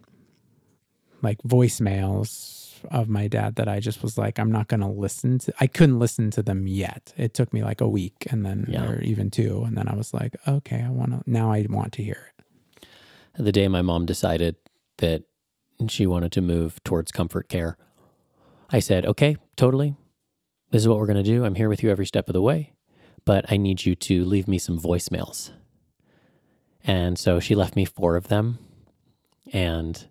[1.22, 5.38] like voicemails of my dad that i just was like i'm not going to listen
[5.38, 8.66] to i couldn't listen to them yet it took me like a week and then
[8.68, 8.88] Yeah.
[8.88, 11.92] or even two and then i was like okay i want to now i want
[11.94, 12.86] to hear it
[13.42, 14.56] The day my mom decided
[14.98, 15.24] that
[15.88, 17.76] she wanted to move towards comfort care,
[18.70, 19.94] I said, okay, totally.
[20.70, 21.44] This is what we're going to do.
[21.44, 22.72] I'm here with you every step of the way,
[23.26, 25.50] but I need you to leave me some voicemails.
[26.82, 28.58] And so she left me four of them.
[29.52, 30.06] And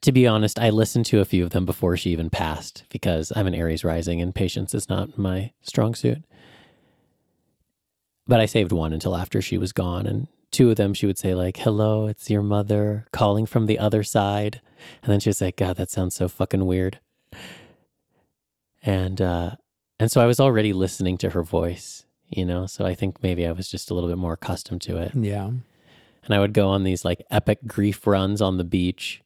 [0.00, 3.32] to be honest, I listened to a few of them before she even passed because
[3.34, 6.22] I'm an Aries rising and patience is not my strong suit.
[8.26, 10.06] But I saved one until after she was gone.
[10.06, 13.78] And two of them, she would say, like, hello, it's your mother calling from the
[13.78, 14.60] other side.
[15.02, 17.00] And then she was like, God, that sounds so fucking weird.
[18.82, 19.52] And, uh,
[19.98, 22.66] and so I was already listening to her voice, you know?
[22.66, 25.12] So I think maybe I was just a little bit more accustomed to it.
[25.14, 29.22] yeah And I would go on these like epic grief runs on the beach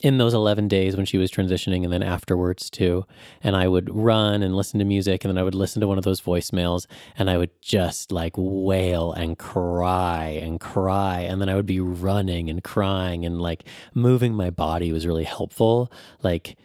[0.00, 3.04] in those 11 days when she was transitioning and then afterwards too.
[3.42, 5.98] And I would run and listen to music and then I would listen to one
[5.98, 6.86] of those voicemails
[7.16, 11.20] and I would just like wail and cry and cry.
[11.20, 15.24] And then I would be running and crying and like moving my body was really
[15.24, 15.90] helpful.
[16.22, 16.56] Like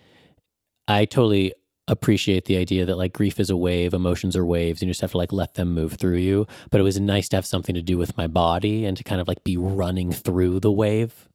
[0.87, 1.53] I totally
[1.87, 5.01] appreciate the idea that like grief is a wave, emotions are waves, and you just
[5.01, 6.47] have to like let them move through you.
[6.69, 9.19] But it was nice to have something to do with my body and to kind
[9.19, 11.29] of like be running through the wave.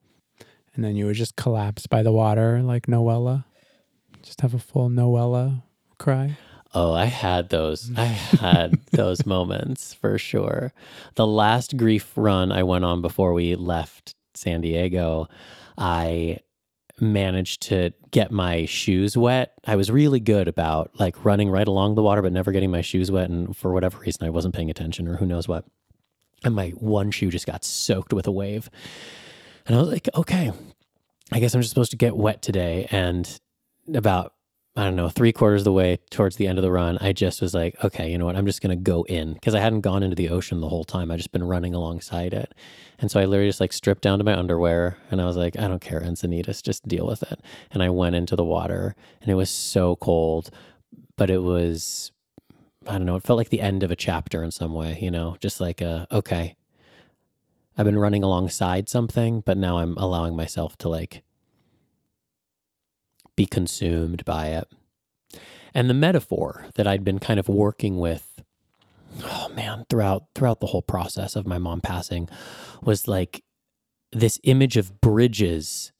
[0.78, 3.44] And then you would just collapse by the water like noella
[4.22, 5.62] just have a full noella
[5.98, 6.38] cry
[6.74, 7.90] Oh, I had those.
[7.96, 10.72] I had those moments for sure.
[11.14, 15.28] The last grief run I went on before we left San Diego,
[15.76, 16.40] I
[17.00, 19.52] managed to get my shoes wet.
[19.66, 22.80] I was really good about like running right along the water, but never getting my
[22.80, 23.30] shoes wet.
[23.30, 25.64] And for whatever reason, I wasn't paying attention or who knows what.
[26.44, 28.68] And my one shoe just got soaked with a wave.
[29.68, 30.50] And I was like, okay,
[31.30, 32.88] I guess I'm just supposed to get wet today.
[32.90, 33.38] And
[33.94, 34.32] about
[34.78, 37.12] I don't know, three quarters of the way towards the end of the run, I
[37.12, 38.36] just was like, okay, you know what?
[38.36, 40.84] I'm just going to go in because I hadn't gone into the ocean the whole
[40.84, 41.10] time.
[41.10, 42.54] I just been running alongside it.
[43.00, 45.58] And so I literally just like stripped down to my underwear and I was like,
[45.58, 47.40] I don't care, Encinitas, just deal with it.
[47.72, 50.50] And I went into the water and it was so cold,
[51.16, 52.12] but it was,
[52.86, 55.10] I don't know, it felt like the end of a chapter in some way, you
[55.10, 56.54] know, just like, a, okay,
[57.78, 61.22] I've been running alongside something, but now I'm allowing myself to like
[63.36, 64.68] be consumed by it.
[65.72, 68.42] And the metaphor that I'd been kind of working with,
[69.22, 72.28] oh man, throughout throughout the whole process of my mom passing
[72.82, 73.44] was like
[74.10, 75.92] this image of bridges,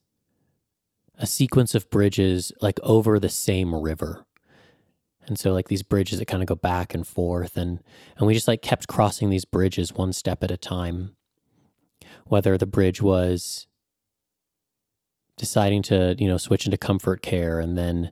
[1.17, 4.25] a sequence of bridges like over the same river.
[5.27, 7.79] And so like these bridges that kind of go back and forth and
[8.17, 11.15] and we just like kept crossing these bridges one step at a time.
[12.29, 13.67] Whether the bridge was
[15.37, 18.11] deciding to you know switch into comfort care and then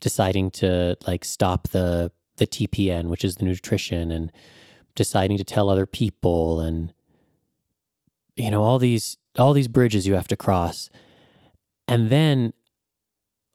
[0.00, 4.32] deciding to like stop the the TPN which is the nutrition and
[4.94, 6.92] deciding to tell other people and
[8.36, 10.90] you know all these all these bridges you have to cross.
[11.88, 12.52] And then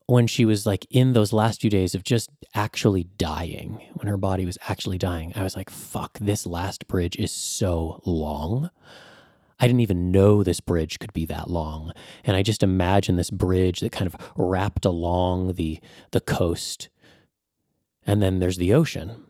[0.10, 4.18] when she was like in those last few days of just actually dying when her
[4.18, 8.72] body was actually dying i was like fuck this last bridge is so long
[9.60, 11.92] I didn't even know this bridge could be that long.
[12.24, 15.80] And I just imagine this bridge that kind of wrapped along the
[16.12, 16.90] the coast.
[18.06, 19.24] And then there's the ocean.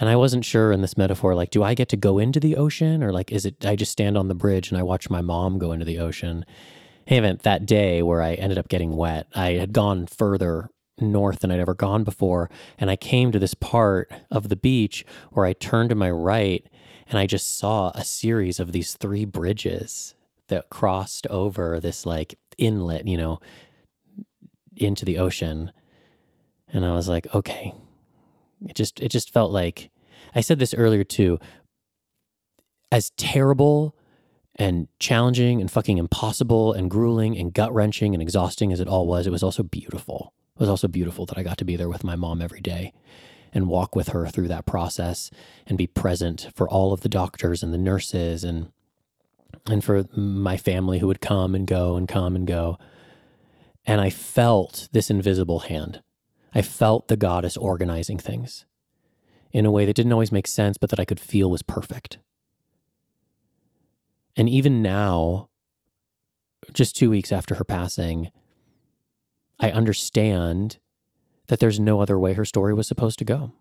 [0.00, 2.56] And I wasn't sure in this metaphor, like, do I get to go into the
[2.56, 3.02] ocean?
[3.02, 5.58] Or like is it I just stand on the bridge and I watch my mom
[5.58, 6.44] go into the ocean?
[7.04, 10.68] Hey, event that day where I ended up getting wet, I had gone further
[11.00, 12.50] north than I'd ever gone before.
[12.78, 16.66] And I came to this part of the beach where I turned to my right
[17.08, 20.14] and I just saw a series of these three bridges
[20.48, 23.40] that crossed over this like inlet, you know,
[24.76, 25.72] into the ocean.
[26.72, 27.74] And I was like, okay.
[28.66, 29.90] It just it just felt like
[30.34, 31.38] I said this earlier too.
[32.90, 33.94] As terrible
[34.56, 39.06] and challenging and fucking impossible and grueling and gut wrenching and exhausting as it all
[39.06, 40.32] was, it was also beautiful.
[40.56, 42.92] It was also beautiful that I got to be there with my mom every day
[43.58, 45.32] and walk with her through that process
[45.66, 48.70] and be present for all of the doctors and the nurses and
[49.66, 52.78] and for my family who would come and go and come and go.
[53.84, 56.02] And I felt this invisible hand.
[56.54, 58.64] I felt the goddess organizing things
[59.50, 62.18] in a way that didn't always make sense, but that I could feel was perfect.
[64.36, 65.48] And even now,
[66.72, 68.30] just two weeks after her passing,
[69.58, 70.78] I understand
[71.48, 73.52] that there's no other way her story was supposed to go.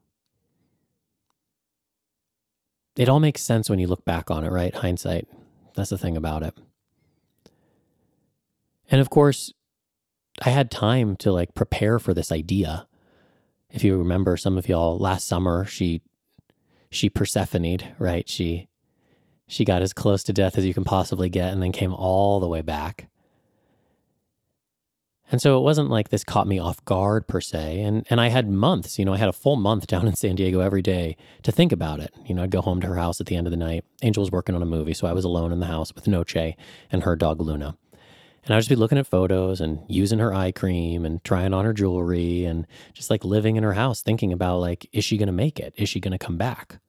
[2.95, 4.73] It all makes sense when you look back on it, right?
[4.73, 5.27] Hindsight.
[5.75, 6.57] That's the thing about it.
[8.89, 9.53] And of course,
[10.41, 12.87] I had time to like prepare for this idea.
[13.69, 16.01] If you remember, some of y'all last summer, she
[16.89, 18.27] she Persephone'd, right?
[18.27, 18.67] She
[19.47, 22.39] she got as close to death as you can possibly get and then came all
[22.39, 23.09] the way back.
[25.29, 27.81] And so it wasn't like this caught me off guard per se.
[27.81, 30.35] And and I had months, you know, I had a full month down in San
[30.35, 32.13] Diego every day to think about it.
[32.25, 33.83] You know, I'd go home to her house at the end of the night.
[34.01, 36.55] Angel was working on a movie, so I was alone in the house with Noche
[36.91, 37.77] and her dog Luna.
[38.45, 41.65] And I'd just be looking at photos and using her eye cream and trying on
[41.65, 45.27] her jewelry and just like living in her house, thinking about like, is she going
[45.27, 45.73] to make it?
[45.75, 46.79] Is she going to come back?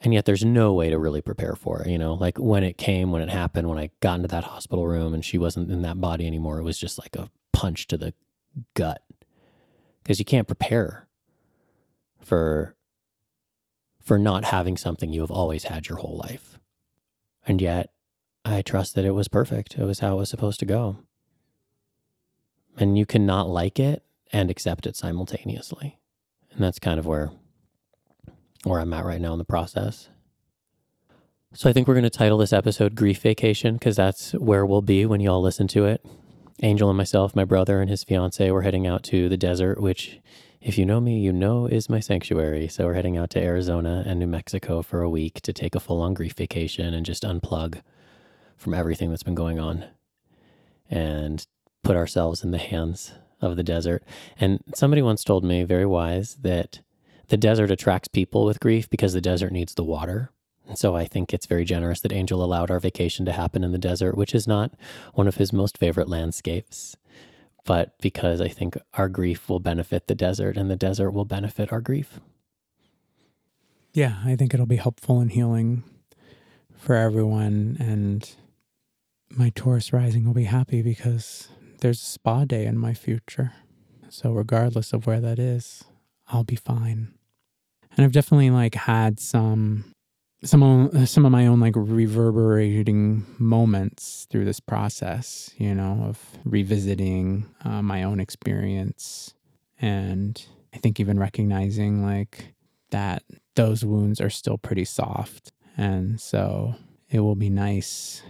[0.00, 1.88] And yet there's no way to really prepare for it.
[1.88, 4.86] You know, like when it came, when it happened, when I got into that hospital
[4.86, 7.96] room and she wasn't in that body anymore, it was just like a punch to
[7.96, 8.14] the
[8.74, 9.02] gut
[10.02, 11.08] because you can't prepare
[12.20, 12.76] for
[14.00, 16.58] for not having something you have always had your whole life.
[17.46, 17.90] And yet
[18.44, 19.74] I trust that it was perfect.
[19.76, 20.98] It was how it was supposed to go.
[22.78, 25.98] And you cannot like it and accept it simultaneously.
[26.52, 27.32] And that's kind of where
[28.64, 30.08] where I'm at right now in the process.
[31.54, 34.82] So I think we're going to title this episode Grief Vacation because that's where we'll
[34.82, 36.04] be when you all listen to it.
[36.62, 40.20] Angel and myself, my brother and his fiance, we're heading out to the desert, which,
[40.60, 42.68] if you know me, you know is my sanctuary.
[42.68, 45.80] So we're heading out to Arizona and New Mexico for a week to take a
[45.80, 47.80] full on grief vacation and just unplug
[48.56, 49.84] from everything that's been going on
[50.90, 51.46] and
[51.82, 54.02] put ourselves in the hands of the desert.
[54.38, 56.80] And somebody once told me, very wise, that
[57.28, 60.30] the desert attracts people with grief because the desert needs the water.
[60.66, 63.72] And so I think it's very generous that Angel allowed our vacation to happen in
[63.72, 64.72] the desert, which is not
[65.14, 66.96] one of his most favorite landscapes,
[67.64, 71.72] but because I think our grief will benefit the desert and the desert will benefit
[71.72, 72.20] our grief.
[73.94, 75.84] Yeah, I think it'll be helpful and healing
[76.76, 77.76] for everyone.
[77.80, 78.30] And
[79.30, 81.48] my Taurus rising will be happy because
[81.80, 83.52] there's a spa day in my future.
[84.10, 85.84] So, regardless of where that is,
[86.28, 87.17] I'll be fine.
[87.98, 89.84] And I've definitely like had some
[90.44, 96.20] some of, some of my own like reverberating moments through this process, you know, of
[96.44, 99.34] revisiting uh, my own experience
[99.80, 100.40] and
[100.72, 102.54] I think even recognizing like
[102.90, 103.24] that
[103.56, 105.50] those wounds are still pretty soft.
[105.76, 106.76] And so
[107.10, 108.22] it will be nice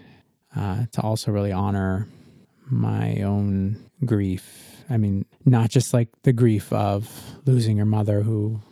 [0.56, 2.08] uh, to also really honor
[2.70, 4.82] my own grief.
[4.88, 7.10] I mean, not just like the grief of
[7.44, 8.62] losing your mother, who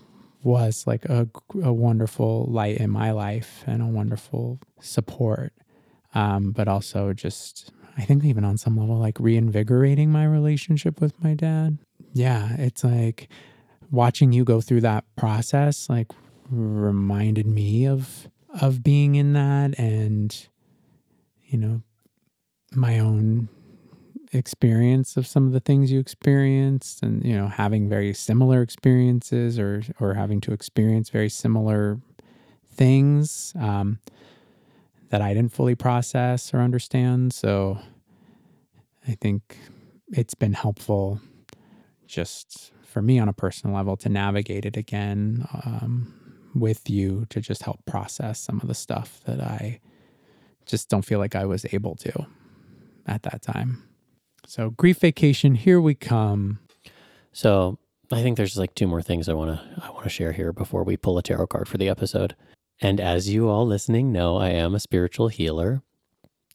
[0.42, 1.28] was like a,
[1.62, 5.52] a wonderful light in my life and a wonderful support,
[6.14, 11.22] um, but also just, I think, even on some level, like reinvigorating my relationship with
[11.22, 11.78] my dad.
[12.12, 13.28] Yeah, it's like
[13.90, 16.12] watching you go through that process, like
[16.50, 18.28] reminded me of
[18.60, 20.48] of being in that and
[21.44, 21.82] you know,
[22.74, 23.48] my own
[24.36, 29.58] experience of some of the things you experienced and you know having very similar experiences
[29.58, 31.98] or or having to experience very similar
[32.68, 33.98] things um,
[35.10, 37.78] that I didn't fully process or understand so
[39.08, 39.56] I think
[40.08, 41.20] it's been helpful
[42.06, 46.14] just for me on a personal level to navigate it again um,
[46.54, 49.80] with you to just help process some of the stuff that I
[50.64, 52.26] just don't feel like I was able to
[53.06, 53.82] at that time.
[54.46, 56.60] So, grief vacation, here we come.
[57.32, 57.78] So,
[58.12, 60.52] I think there's like two more things I want to I want to share here
[60.52, 62.36] before we pull a tarot card for the episode.
[62.80, 65.82] And as you all listening know, I am a spiritual healer.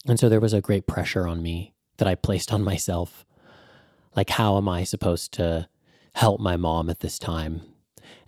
[0.07, 3.25] And so there was a great pressure on me that I placed on myself.
[4.15, 5.67] Like how am I supposed to
[6.15, 7.61] help my mom at this time?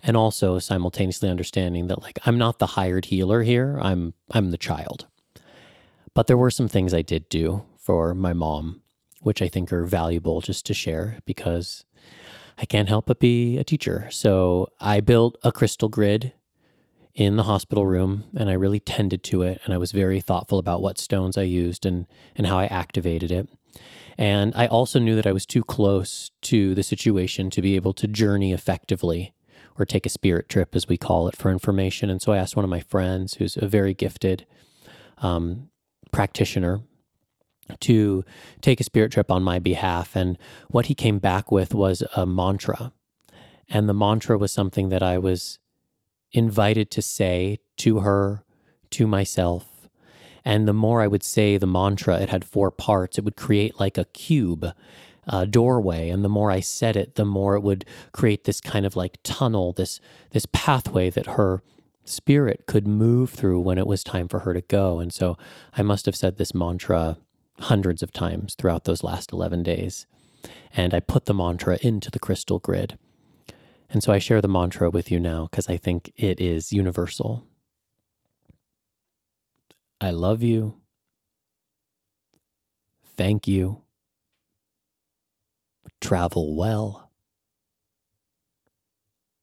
[0.02, 3.78] And also simultaneously understanding that like I'm not the hired healer here.
[3.80, 5.06] I'm I'm the child.
[6.12, 8.82] But there were some things I did do for my mom,
[9.24, 11.84] which I think are valuable just to share because
[12.58, 14.08] I can't help but be a teacher.
[14.10, 16.32] So I built a crystal grid
[17.14, 19.60] in the hospital room and I really tended to it.
[19.64, 22.06] And I was very thoughtful about what stones I used and,
[22.36, 23.48] and how I activated it.
[24.18, 27.92] And I also knew that I was too close to the situation to be able
[27.94, 29.34] to journey effectively
[29.76, 32.10] or take a spirit trip, as we call it, for information.
[32.10, 34.46] And so I asked one of my friends, who's a very gifted
[35.18, 35.70] um,
[36.12, 36.82] practitioner
[37.80, 38.24] to
[38.60, 40.16] take a spirit trip on my behalf.
[40.16, 40.38] And
[40.68, 42.92] what he came back with was a mantra.
[43.68, 45.58] And the mantra was something that I was
[46.32, 48.44] invited to say to her,
[48.90, 49.88] to myself.
[50.44, 53.16] And the more I would say the mantra, it had four parts.
[53.16, 54.74] It would create like a cube
[55.26, 58.84] uh, doorway, and the more I said it, the more it would create this kind
[58.84, 60.00] of like tunnel, this
[60.30, 61.62] this pathway that her
[62.04, 65.00] spirit could move through when it was time for her to go.
[65.00, 65.38] And so
[65.76, 67.16] I must have said this mantra
[67.60, 70.06] hundreds of times throughout those last 11 days.
[70.76, 72.98] And I put the mantra into the crystal grid.
[73.88, 77.46] And so I share the mantra with you now because I think it is universal.
[80.00, 80.80] I love you.
[83.16, 83.82] Thank you.
[86.00, 87.10] Travel well.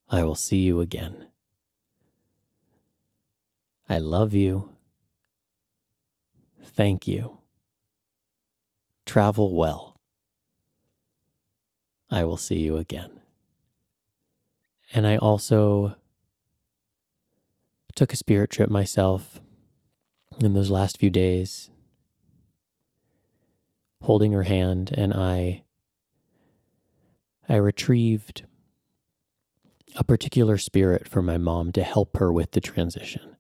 [0.10, 1.28] I will see you again.
[3.88, 4.70] I love you.
[6.64, 7.41] Thank you.
[9.12, 10.00] Travel well.
[12.10, 13.20] I will see you again.
[14.94, 15.98] And I also
[17.94, 19.42] took a spirit trip myself
[20.40, 21.70] in those last few days,
[24.02, 25.64] holding her hand, and I
[27.50, 28.44] I retrieved
[29.98, 33.36] a particular spirit for my mom to help her with the transition.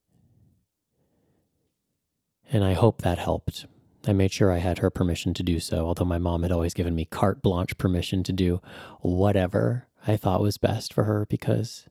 [2.51, 3.67] And I hope that helped.
[4.07, 6.73] I made sure I had her permission to do so, although my mom had always
[6.73, 8.61] given me carte blanche permission to do
[9.01, 11.87] whatever I thought was best for her because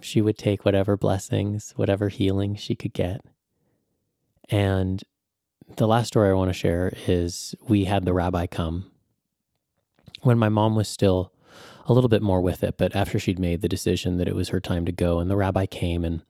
[0.00, 3.22] she would take whatever blessings, whatever healing she could get.
[4.50, 5.02] And
[5.76, 8.90] the last story I want to share is we had the rabbi come
[10.22, 11.32] when my mom was still
[11.86, 14.50] a little bit more with it, but after she'd made the decision that it was
[14.50, 16.22] her time to go, and the rabbi came and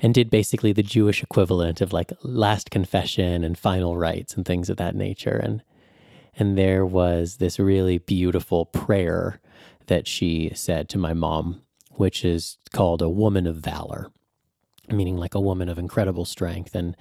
[0.00, 4.70] and did basically the Jewish equivalent of like last confession and final rites and things
[4.70, 5.36] of that nature.
[5.36, 5.62] And
[6.36, 9.40] and there was this really beautiful prayer
[9.86, 14.10] that she said to my mom, which is called a woman of valor,
[14.88, 16.74] meaning like a woman of incredible strength.
[16.74, 16.96] And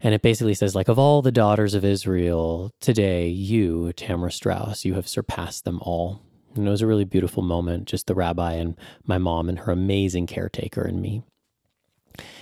[0.00, 4.84] and it basically says, like, of all the daughters of Israel, today you, Tamara Strauss,
[4.84, 6.22] you have surpassed them all.
[6.54, 8.76] And it was a really beautiful moment, just the rabbi and
[9.06, 11.24] my mom and her amazing caretaker and me.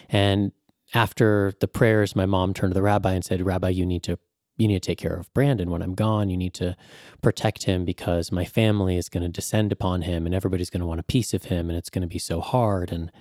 [0.09, 0.53] And
[0.95, 4.19] after the prayers, my mom turned to the rabbi and said, Rabbi, you need to
[4.59, 6.31] you need to take care of Brandon when I'm gone.
[6.31, 6.77] You need to
[7.21, 10.87] protect him because my family is going to descend upon him and everybody's going to
[10.87, 13.13] want a piece of him and it's going to be so hard and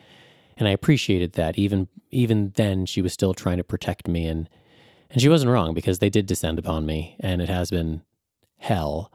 [0.57, 4.47] and I appreciated that even even then she was still trying to protect me and
[5.09, 8.01] and she wasn't wrong because they did descend upon me and it has been
[8.57, 9.11] hell.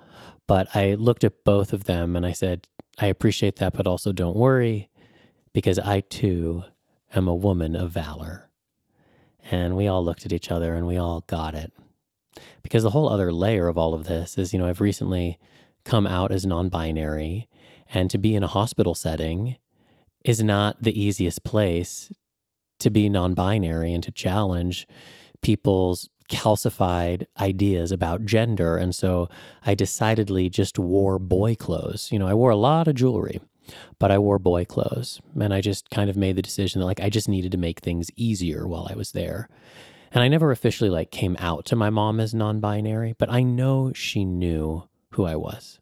[0.46, 2.66] But I looked at both of them and I said,
[2.98, 4.90] I appreciate that, but also don't worry
[5.52, 6.64] because I too
[7.14, 8.50] am a woman of valor.
[9.50, 11.72] And we all looked at each other and we all got it.
[12.62, 15.38] Because the whole other layer of all of this is, you know, I've recently
[15.84, 17.48] come out as non binary,
[17.92, 19.56] and to be in a hospital setting
[20.24, 22.12] is not the easiest place
[22.78, 24.86] to be non binary and to challenge
[25.42, 28.76] people's calcified ideas about gender.
[28.76, 29.28] And so
[29.66, 32.10] I decidedly just wore boy clothes.
[32.12, 33.40] You know, I wore a lot of jewelry
[33.98, 35.20] but I wore boy clothes.
[35.38, 37.80] And I just kind of made the decision that like I just needed to make
[37.80, 39.48] things easier while I was there.
[40.12, 43.92] And I never officially like came out to my mom as non-binary, but I know
[43.94, 45.78] she knew who I was.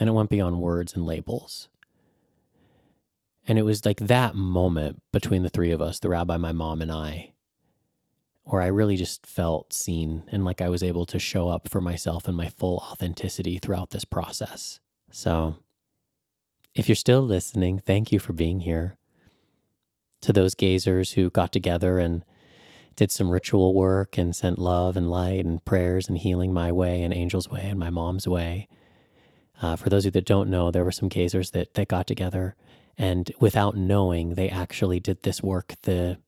[0.00, 1.68] And it went beyond words and labels.
[3.46, 6.80] And it was like that moment between the three of us, the rabbi, my mom,
[6.80, 7.34] and I,
[8.44, 11.80] where I really just felt seen and like I was able to show up for
[11.80, 14.80] myself and my full authenticity throughout this process.
[15.10, 15.56] So
[16.74, 18.96] if you're still listening, thank you for being here.
[20.22, 22.24] To those gazers who got together and
[22.96, 27.02] did some ritual work and sent love and light and prayers and healing my way
[27.02, 28.68] and Angel's way and my mom's way.
[29.60, 32.06] Uh, for those of you that don't know, there were some gazers that, that got
[32.06, 32.56] together
[32.96, 36.18] and without knowing, they actually did this work the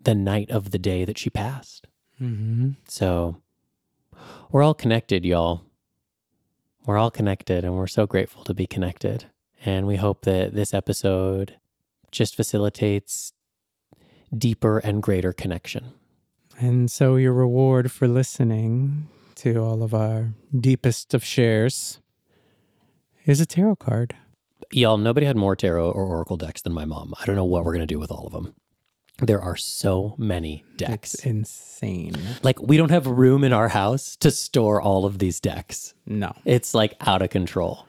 [0.00, 1.88] the night of the day that she passed.
[2.20, 2.70] Mm-hmm.
[2.86, 3.42] So
[4.52, 5.62] we're all connected, y'all
[6.88, 9.26] we're all connected and we're so grateful to be connected.
[9.62, 11.56] And we hope that this episode
[12.10, 13.34] just facilitates
[14.36, 15.92] deeper and greater connection.
[16.58, 22.00] And so, your reward for listening to all of our deepest of shares
[23.26, 24.16] is a tarot card.
[24.72, 27.12] Y'all, nobody had more tarot or oracle decks than my mom.
[27.20, 28.54] I don't know what we're going to do with all of them.
[29.20, 31.14] There are so many decks.
[31.14, 32.14] It's insane.
[32.42, 35.92] Like, we don't have room in our house to store all of these decks.
[36.06, 37.86] No, It's like out of control.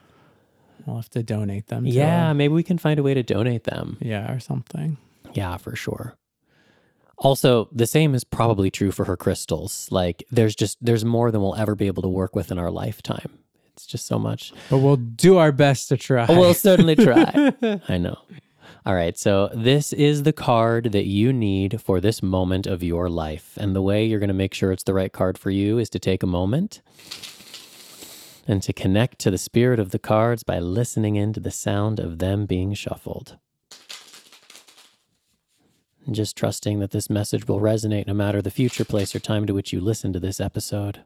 [0.88, 1.84] we'll have to donate them.
[1.84, 3.98] to Yeah, a- maybe we can find a way to donate them.
[4.02, 4.98] yeah, or something.
[5.34, 6.16] Yeah, for sure.
[7.18, 9.88] Also, the same is probably true for her crystals.
[9.92, 12.72] Like, there's just, there's more than we'll ever be able to work with in our
[12.72, 13.38] lifetime.
[13.74, 14.52] It's just so much.
[14.70, 16.26] But we'll do our best to try.
[16.30, 17.54] We'll certainly try.
[17.88, 18.18] I know.
[18.86, 23.10] All right, so this is the card that you need for this moment of your
[23.10, 23.58] life.
[23.58, 25.90] And the way you're going to make sure it's the right card for you is
[25.90, 26.82] to take a moment
[28.48, 32.20] and to connect to the spirit of the cards by listening into the sound of
[32.20, 33.38] them being shuffled.
[36.06, 39.46] And just trusting that this message will resonate no matter the future, place, or time
[39.46, 41.02] to which you listen to this episode.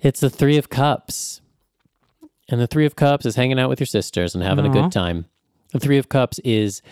[0.00, 1.40] It's the Three of Cups.
[2.48, 4.84] And the Three of Cups is hanging out with your sisters and having a good
[4.84, 4.88] mm-hmm.
[4.88, 5.26] time.
[5.74, 6.82] The Three of Cups is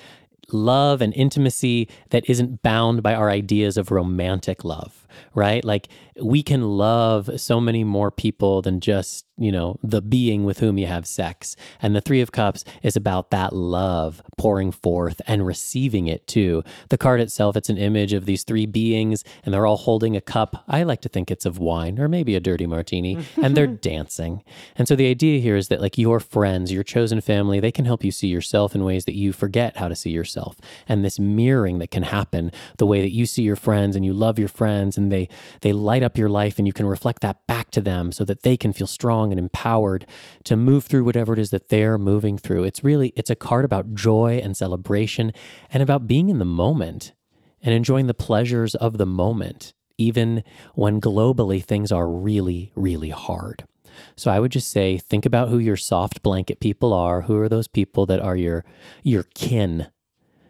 [0.50, 5.06] love and intimacy that isn't bound by our ideas of romantic love,
[5.36, 5.64] right?
[5.64, 5.86] Like
[6.20, 10.76] we can love so many more people than just, you know, the being with whom
[10.76, 11.56] you have sex.
[11.80, 16.62] And the Three of Cups is about that love pouring forth and receiving it too.
[16.90, 20.20] The card itself, it's an image of these three beings and they're all holding a
[20.20, 20.64] cup.
[20.68, 24.42] I like to think it's of wine or maybe a dirty martini and they're dancing.
[24.76, 27.86] And so the idea here is that like your friends, your chosen family, they can
[27.86, 30.56] help you see yourself in ways that you forget how to see yourself.
[30.86, 34.12] And this mirroring that can happen, the way that you see your friends and you
[34.12, 35.28] love your friends and they
[35.62, 38.42] they light up your life and you can reflect that back to them so that
[38.42, 40.06] they can feel strong and empowered
[40.44, 42.64] to move through whatever it is that they're moving through.
[42.64, 45.32] It's really it's a card about joy and celebration
[45.70, 47.12] and about being in the moment
[47.62, 50.42] and enjoying the pleasures of the moment even
[50.74, 53.64] when globally things are really really hard.
[54.16, 57.22] So I would just say think about who your soft blanket people are.
[57.22, 58.64] Who are those people that are your
[59.02, 59.88] your kin,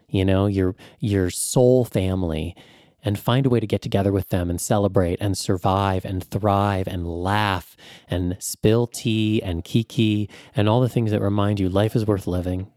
[0.09, 2.55] you know, your your soul family
[3.03, 6.87] and find a way to get together with them and celebrate and survive and thrive
[6.87, 7.75] and laugh
[8.07, 12.27] and spill tea and kiki and all the things that remind you life is worth
[12.27, 12.71] living.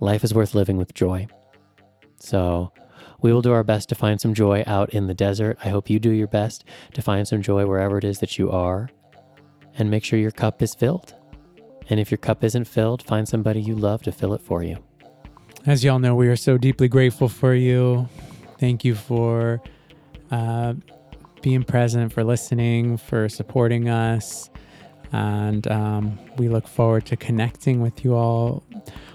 [0.00, 1.26] Life is worth living with joy.
[2.18, 2.72] So
[3.20, 5.58] we will do our best to find some joy out in the desert.
[5.64, 8.50] I hope you do your best to find some joy wherever it is that you
[8.50, 8.90] are
[9.78, 11.14] and make sure your cup is filled.
[11.88, 14.78] And if your cup isn't filled, find somebody you love to fill it for you.
[15.66, 18.08] As y'all know, we are so deeply grateful for you.
[18.62, 19.60] Thank you for
[20.30, 20.74] uh,
[21.40, 24.50] being present, for listening, for supporting us.
[25.10, 28.62] And um, we look forward to connecting with you all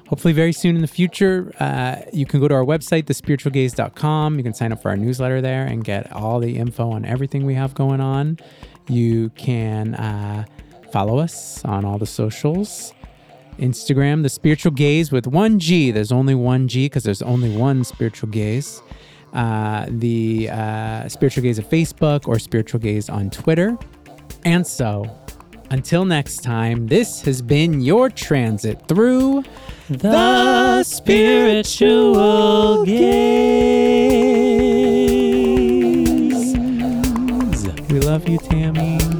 [0.09, 1.53] hopefully very soon in the future.
[1.61, 4.37] Uh, you can go to our website, thespiritualgayz.com.
[4.37, 7.45] You can sign up for our newsletter there and get all the info on everything
[7.45, 8.39] we have going on.
[8.89, 10.43] You can uh,
[10.91, 12.91] follow us on all the socials.
[13.59, 15.91] Instagram, the Spiritual Gayz with one G.
[15.91, 18.81] There's only one G because there's only one Spiritual Gayz.
[19.38, 23.77] Uh, the uh, Spiritual Gayz of Facebook or Spiritual Gayz on Twitter.
[24.45, 25.05] And so,
[25.69, 29.43] until next time, this has been your transit through
[29.89, 33.11] The Spiritual Gayz.
[37.91, 39.16] We love you, Tammy.